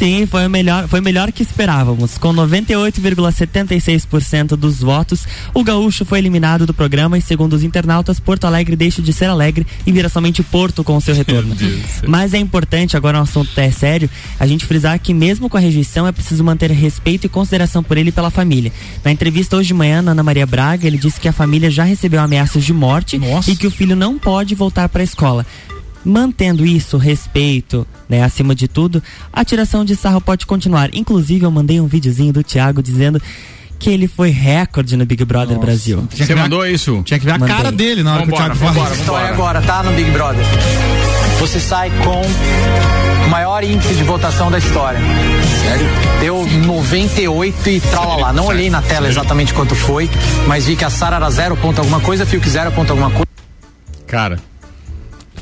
[0.00, 2.16] Sim, foi o melhor, foi melhor que esperávamos.
[2.16, 8.46] Com 98,76% dos votos, o Gaúcho foi eliminado do programa e, segundo os internautas, Porto
[8.46, 11.54] Alegre deixa de ser alegre e vira somente Porto com o seu retorno.
[12.08, 14.08] Mas é importante, agora o assunto é sério,
[14.38, 17.98] a gente frisar que mesmo com a rejeição é preciso manter respeito e consideração por
[17.98, 18.72] ele e pela família.
[19.04, 21.84] Na entrevista hoje de manhã, na Ana Maria Braga, ele disse que a família já
[21.84, 25.44] recebeu ameaças de morte e que o filho não pode voltar para a escola.
[26.04, 30.94] Mantendo isso, respeito, né, acima de tudo, a tiração de sarro pode continuar.
[30.94, 33.20] Inclusive, eu mandei um videozinho do Thiago dizendo
[33.78, 36.06] que ele foi recorde no Big Brother Brasil.
[36.10, 37.02] Você mandou isso?
[37.02, 37.56] Tinha que ver a Mandei.
[37.56, 38.94] cara dele na hora que o Thiago fala.
[38.94, 39.82] Então é agora, tá?
[39.82, 40.44] No Big Brother.
[41.38, 42.20] Você sai com
[43.26, 45.00] o maior índice de votação da história.
[45.62, 45.86] Sério?
[46.20, 48.34] Deu 98 e tralala.
[48.34, 50.10] Não olhei na tela exatamente quanto foi,
[50.46, 53.26] mas vi que a Sara era 0 ponto alguma coisa, Fiuk 0 ponto alguma coisa.
[54.06, 54.38] Cara.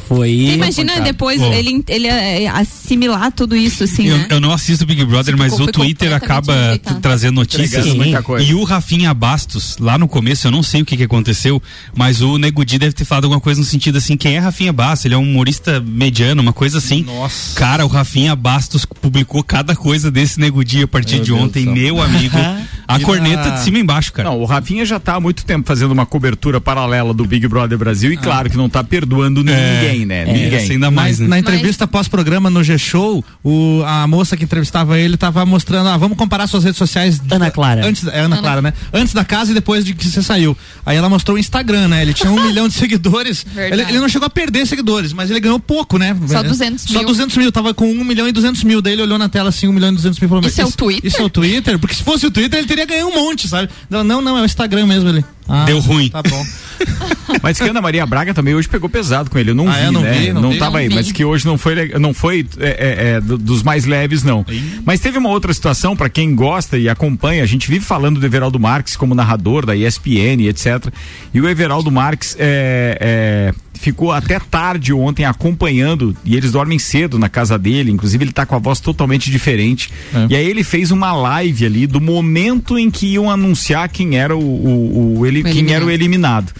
[0.09, 0.47] Foi.
[0.47, 1.53] Você imagina depois Pô.
[1.53, 4.27] ele, ele é, assimilar tudo isso, assim, Eu, né?
[4.31, 7.73] eu não assisto Big Brother, mas o Twitter acaba trazendo notícias.
[7.87, 8.51] Entregando muita coisa.
[8.51, 11.63] E o Rafinha Bastos, lá no começo, eu não sei o que, que aconteceu,
[11.95, 14.73] mas o Nego Di deve ter falado alguma coisa no sentido assim: quem é Rafinha
[14.73, 15.05] Bastos?
[15.05, 17.03] Ele é um humorista mediano, uma coisa assim.
[17.03, 17.55] Nossa.
[17.55, 21.43] Cara, o Rafinha Bastos publicou cada coisa desse Nego Di a partir Meu de Deus
[21.43, 21.75] ontem, céu.
[21.75, 22.37] meu amigo.
[22.89, 24.31] A E corneta na- de cima e embaixo, cara.
[24.31, 27.77] Não, o Rafinha já tá há muito tempo fazendo uma cobertura paralela do Big Brother
[27.77, 30.25] Brasil e claro que não tá perdoando ninguém, né?
[30.25, 30.55] Ninguém.
[30.55, 31.29] essa ainda mais, Mas né?
[31.29, 36.17] na entrevista pós-programa no G-Show, o- a moça que entrevistava ele tava mostrando, ah, vamos
[36.17, 37.21] comparar suas redes sociais.
[37.31, 37.87] Ana Clara.
[37.87, 38.73] Antes, é Ana, Clara, né?
[38.93, 40.57] Antes da casa e depois de que você saiu.
[40.87, 42.01] Aí ela mostrou o Instagram, né?
[42.01, 43.45] Ele tinha um milhão de seguidores.
[43.55, 43.83] Verdade.
[43.83, 46.17] Ele, ele não chegou a perder seguidores, mas ele ganhou pouco, né?
[46.27, 47.07] Só 200 Só mil.
[47.09, 48.81] 200 mil, tava com 1 milhão e 200 mil.
[48.81, 50.73] Daí ele olhou na tela assim, 1 milhão e 200 mil falou: Isso é o
[50.73, 51.07] Twitter?
[51.07, 51.79] Isso é o Twitter?
[51.79, 53.69] Porque se fosse o Twitter, ele teria ganho um monte, sabe?
[53.89, 55.25] Não, não, é o Instagram mesmo ele.
[55.49, 56.09] Ah, Deu ruim.
[56.11, 56.45] Tá bom.
[57.43, 59.51] Mas que a Ana Maria Braga também hoje pegou pesado com ele.
[59.51, 59.91] Eu não Ah, vi, é?
[59.91, 60.13] Não né?
[60.13, 60.95] vi, não não tava aí, vi.
[60.95, 64.45] mas que hoje não foi, não foi é, é, é, do- dos mais leves, não.
[64.85, 68.25] Mas teve uma outra situação, pra quem gosta e acompanha, a gente vive falando do
[68.27, 70.87] Everaldo Marques como narrador da ESPN, etc.
[71.35, 77.19] E o Everaldo Marques é, é, ficou até tarde ontem acompanhando, e eles dormem cedo
[77.19, 79.91] na casa dele, inclusive ele tá com a voz totalmente diferente.
[80.31, 84.35] E aí ele fez uma live ali do momento em que iam anunciar quem era
[84.37, 86.53] o, o- o- ele, quem era o eliminado.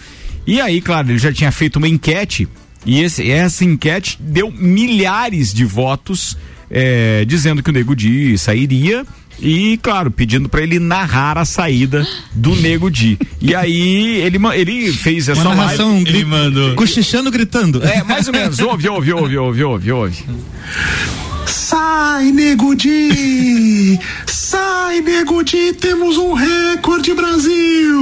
[0.47, 2.47] E aí, claro, ele já tinha feito uma enquete
[2.85, 6.37] e esse- essa enquete deu milhares de votos
[6.71, 9.05] eh, dizendo que o Nego Di sairia
[9.41, 13.17] e, claro, pedindo pra ele narrar a saída do Nego Di.
[13.41, 16.11] E aí ele, ele fez essa Uma narração live.
[16.11, 17.81] gri- cochichando, gritando.
[17.85, 18.59] É, mais ou menos.
[18.59, 20.23] Ouve, ouve, ouve, ouve, ouve, ouve.
[21.47, 23.97] Sai, Nego Di!
[24.49, 25.73] Sai, Nego Di!
[25.73, 28.01] Temos um recorde, Brasil!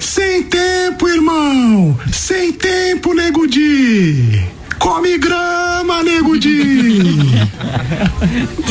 [0.00, 1.96] Sem tempo, irmão!
[2.12, 4.44] Sem tempo, Nego Di!
[4.84, 6.98] Come grama, Nego Di!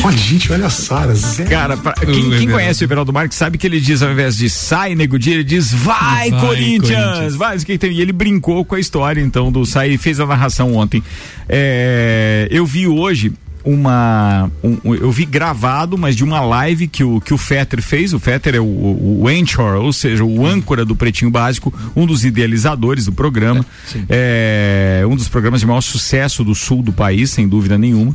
[0.04, 1.12] olha, gente, olha a Sara.
[1.50, 4.48] Cara, pra- quem, quem conhece o Everaldo Marques sabe que ele diz, ao invés de
[4.48, 7.04] sai, nego dia, ele diz vai, Vai, Corinthians!
[7.04, 7.34] Corinthians.
[7.34, 7.90] Vai, que tem.
[7.90, 11.02] E ele brincou com a história, então, do sai e fez a narração ontem.
[11.48, 13.32] É, eu vi hoje
[13.64, 14.50] uma.
[14.62, 18.12] um- eu vi gravado, mas de uma live que o, que o Fetter fez.
[18.12, 22.06] O Fetter é o, o, o Anchor, ou seja, o âncora do Pretinho Básico, um
[22.06, 23.64] dos idealizadores do programa.
[24.08, 28.14] É, um dos programas de maior sucesso do sul do país, sem dúvida nenhuma.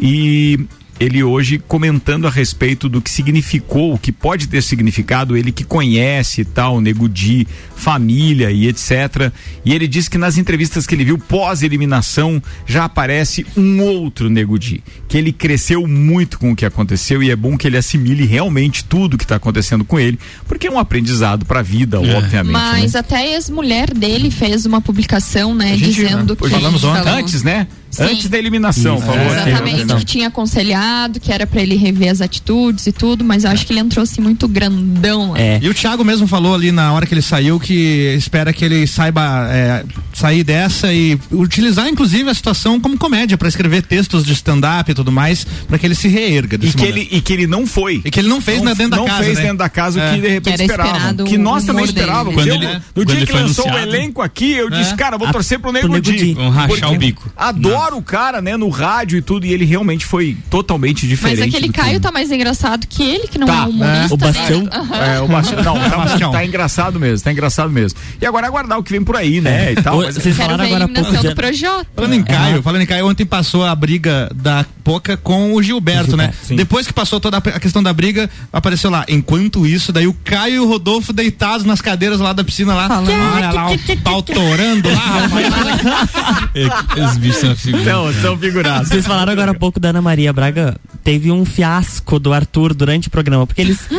[0.00, 0.60] E
[1.00, 5.64] ele hoje comentando a respeito do que significou, o que pode ter significado, ele que
[5.64, 7.46] conhece tal, Nego Di,
[7.76, 9.32] família e etc.
[9.64, 14.58] E ele diz que nas entrevistas que ele viu pós-eliminação já aparece um outro Nego
[14.58, 18.26] Di, que ele cresceu muito com o que aconteceu e é bom que ele assimile
[18.26, 22.52] realmente tudo que está acontecendo com ele, porque é um aprendizado para a vida, obviamente.
[22.52, 23.00] Mas né?
[23.00, 26.48] até a ex-mulher dele fez uma publicação, né, gente, dizendo né, que.
[26.48, 27.02] falamos ontem.
[27.04, 27.18] Falou.
[27.18, 27.66] Antes, né?
[27.90, 28.02] Sim.
[28.04, 29.24] Antes da eliminação, Isso, falou.
[29.34, 29.48] né?
[29.48, 33.50] Exatamente, que tinha aconselhado, que era pra ele rever as atitudes e tudo, mas eu
[33.50, 35.32] acho que ele entrou assim muito grandão.
[35.32, 35.38] lá.
[35.60, 38.86] E o Thiago mesmo falou ali na hora que ele saiu que espera que ele
[38.86, 44.32] saiba é, sair dessa e utilizar inclusive a situação como comédia para escrever textos de
[44.32, 46.96] stand-up e tudo mais, para que ele se reerga E desse que, momento.
[46.98, 48.02] ele, e que ele não foi.
[48.04, 49.24] E que ele não fez né, dentro da não casa.
[49.24, 49.42] fez né?
[49.42, 50.14] dentro da casa o É.
[50.14, 52.34] que de repente Que esperado Que o nós também esperávamos.
[52.34, 53.94] Quando Eu, ele- no quando dia ele que lançou o anunciado.
[53.96, 54.96] elenco aqui, eu disse, É.
[54.96, 56.34] cara, vou A- torcer pro Nego Di.
[56.34, 57.30] Vão rachar o bico.
[57.36, 61.38] Adoro o cara, né, no rádio e tudo, e ele realmente foi totalmente diferente.
[61.40, 64.14] Mas aquele que- Caio tá mais engraçado que ele, que não Tá, é humorista.
[64.14, 64.26] o né?
[64.26, 64.68] Bastião.
[64.72, 64.96] Aham.
[64.96, 65.62] É, o Bastião.
[65.62, 66.32] Não, tá, Bastião.
[66.32, 67.98] tá engraçado mesmo, tá engraçado mesmo.
[68.20, 69.72] E agora aguardar o que vem por aí, né?
[69.72, 71.86] E tal, Ho- vocês falaram agora há pouco do Projota.
[71.94, 76.16] Falando em Caio, falando em Caio, ontem passou a briga da Poca com o Gilberto,
[76.16, 76.32] né?
[76.50, 79.04] Depois que passou toda a questão da briga, apareceu lá.
[79.08, 82.88] Enquanto isso, daí o Caio e o Rodolfo deitados nas cadeiras lá da piscina lá.
[82.90, 87.10] Olha lá, o pau torando lá, rapaz.
[87.10, 87.67] Os bichos são.
[87.72, 88.88] Não, são figurados.
[88.88, 90.76] Vocês falaram agora há pouco da Ana Maria Braga.
[91.02, 93.78] Teve um fiasco do Arthur durante o programa, porque eles.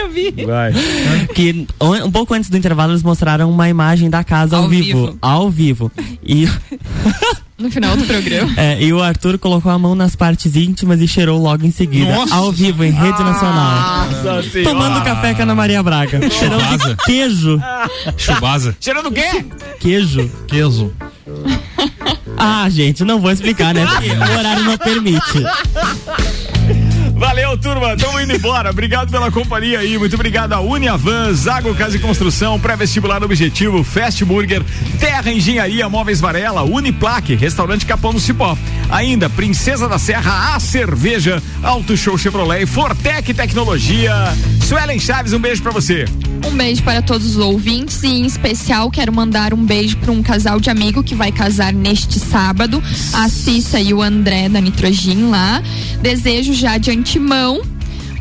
[0.00, 0.30] Eu vi.
[0.44, 0.72] Vai.
[1.34, 4.68] que um um pouco antes do intervalo eles mostraram uma imagem da casa ao, Ao
[4.68, 5.18] vivo, vivo.
[5.20, 5.92] Ao vivo.
[6.22, 6.48] E,
[7.56, 8.52] No final do programa.
[8.58, 12.12] é, e o Arthur colocou a mão nas partes íntimas e cheirou logo em seguida.
[12.12, 12.34] Nossa.
[12.34, 14.06] Ao vivo, em rede nacional.
[14.06, 14.70] Nossa senhora.
[14.70, 16.28] Tomando café com a Ana Maria Braga.
[16.30, 16.96] Cheirando de Chubasa.
[17.04, 17.62] queijo.
[18.16, 18.76] Chubasa.
[18.80, 19.44] Cheirando o quê?
[19.78, 20.30] Queijo.
[20.48, 20.92] Queijo.
[22.36, 23.86] Ah, gente, não vou explicar, né?
[23.90, 25.44] Porque o horário não permite.
[27.24, 27.96] Valeu, turma.
[27.96, 28.68] Tamo indo embora.
[28.68, 29.96] Obrigado pela companhia aí.
[29.96, 34.62] Muito obrigado a Uniavan, Zago Casa e Construção, Pré-Vestibular Objetivo, Fast Burger,
[35.00, 38.58] Terra Engenharia, Móveis Varela, Uniplaque, Restaurante Capão do Cipó.
[38.90, 44.12] Ainda Princesa da Serra, A Cerveja, Auto Show Chevrolet, Fortec Tecnologia.
[44.74, 46.04] Suelen Chaves, um beijo pra você.
[46.44, 50.20] Um beijo para todos os ouvintes e em especial quero mandar um beijo para um
[50.20, 55.30] casal de amigo que vai casar neste sábado, a Cissa e o André da Nitrogin
[55.30, 55.62] lá.
[56.02, 57.62] Desejo já de antemão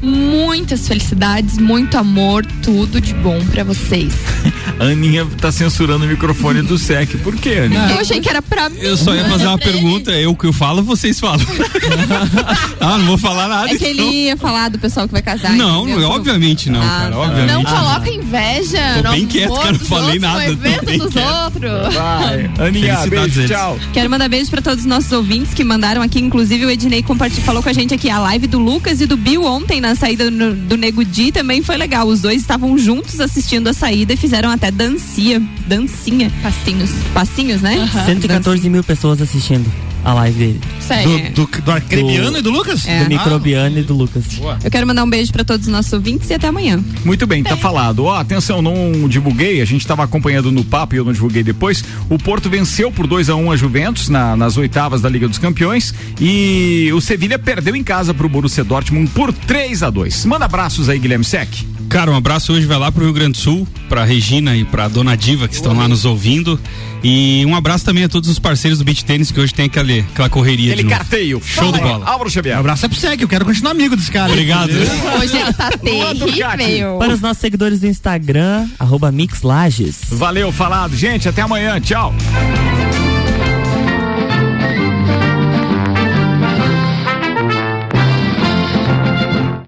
[0.04, 4.14] muitas felicidades, muito amor, tudo de bom para vocês.
[4.84, 7.18] A Aninha tá censurando o microfone do SEC.
[7.20, 7.88] Por quê, Aninha?
[7.92, 8.78] Eu achei que era pra mim.
[8.82, 11.40] Eu só ia fazer uma pergunta, eu que eu falo, vocês falam.
[12.80, 13.70] ah, não vou falar nada.
[13.72, 14.14] É que ele então.
[14.14, 15.52] ia falar do pessoal que vai casar.
[15.54, 16.10] Não, entendeu?
[16.10, 17.12] obviamente não, Ah, cara.
[17.12, 17.18] tá.
[17.20, 17.54] Obviamente.
[17.54, 21.44] Não coloca inveja Tô bem quieto, cara, não falei outros, nada, no evento dos quieto.
[21.46, 21.94] outros.
[21.94, 22.52] Vai.
[22.68, 23.52] Aninha, beijo, eles.
[23.52, 23.80] tchau.
[23.94, 27.46] Quero mandar beijo pra todos os nossos ouvintes que mandaram aqui, inclusive o Ednei compartilhou,
[27.46, 30.30] falou com a gente aqui a live do Lucas e do Bill ontem na saída
[30.30, 32.08] no- do Nego Di também foi legal.
[32.08, 36.32] Os dois estavam juntos assistindo a saída e fizeram até dancinha, dancinha.
[36.42, 36.90] Passinhos.
[37.14, 37.90] Passinhos, né?
[38.06, 39.72] 114 mil pessoas assistindo
[40.04, 40.62] a live dele.
[40.90, 41.30] Aí.
[41.30, 42.86] Do, do, do Arcrebiano e do Lucas?
[42.86, 43.04] É.
[43.04, 44.26] Do Microbiano e do Lucas.
[44.62, 46.84] Eu quero mandar um beijo pra todos os nossos ouvintes e até amanhã.
[47.06, 48.04] Muito bem, tá falado.
[48.04, 51.82] Ó, atenção, não divulguei, a gente estava acompanhando no papo e eu não divulguei depois.
[52.10, 55.38] O Porto venceu por 2 a 1 a Juventus na- nas oitavas da Liga dos
[55.38, 60.26] Campeões e o Sevilha perdeu em casa pro Borussia Dortmund por 3 a 2.
[60.26, 61.50] Manda abraços aí, Guilherme Sec.
[61.94, 64.88] Cara, um abraço hoje vai lá pro Rio Grande do Sul, pra Regina e pra
[64.88, 66.60] Dona Diva que estão lá nos ouvindo.
[67.04, 70.00] E um abraço também a todos os parceiros do Beach Tênis que hoje tem aquele,
[70.00, 70.98] aquela correria Aquele de novo.
[70.98, 71.42] carteio.
[71.46, 72.06] Show de Fala, bola.
[72.10, 72.58] Álvaro Xavier.
[72.58, 74.32] Um abraço é pro Sec, eu quero continuar amigo desse cara.
[74.32, 74.72] Obrigado.
[74.72, 76.98] Hoje ele tá terrível.
[76.98, 79.98] Para os nossos seguidores do Instagram, arroba Mixlages.
[80.10, 80.96] Valeu, falado.
[80.96, 81.80] Gente, até amanhã.
[81.80, 82.12] Tchau.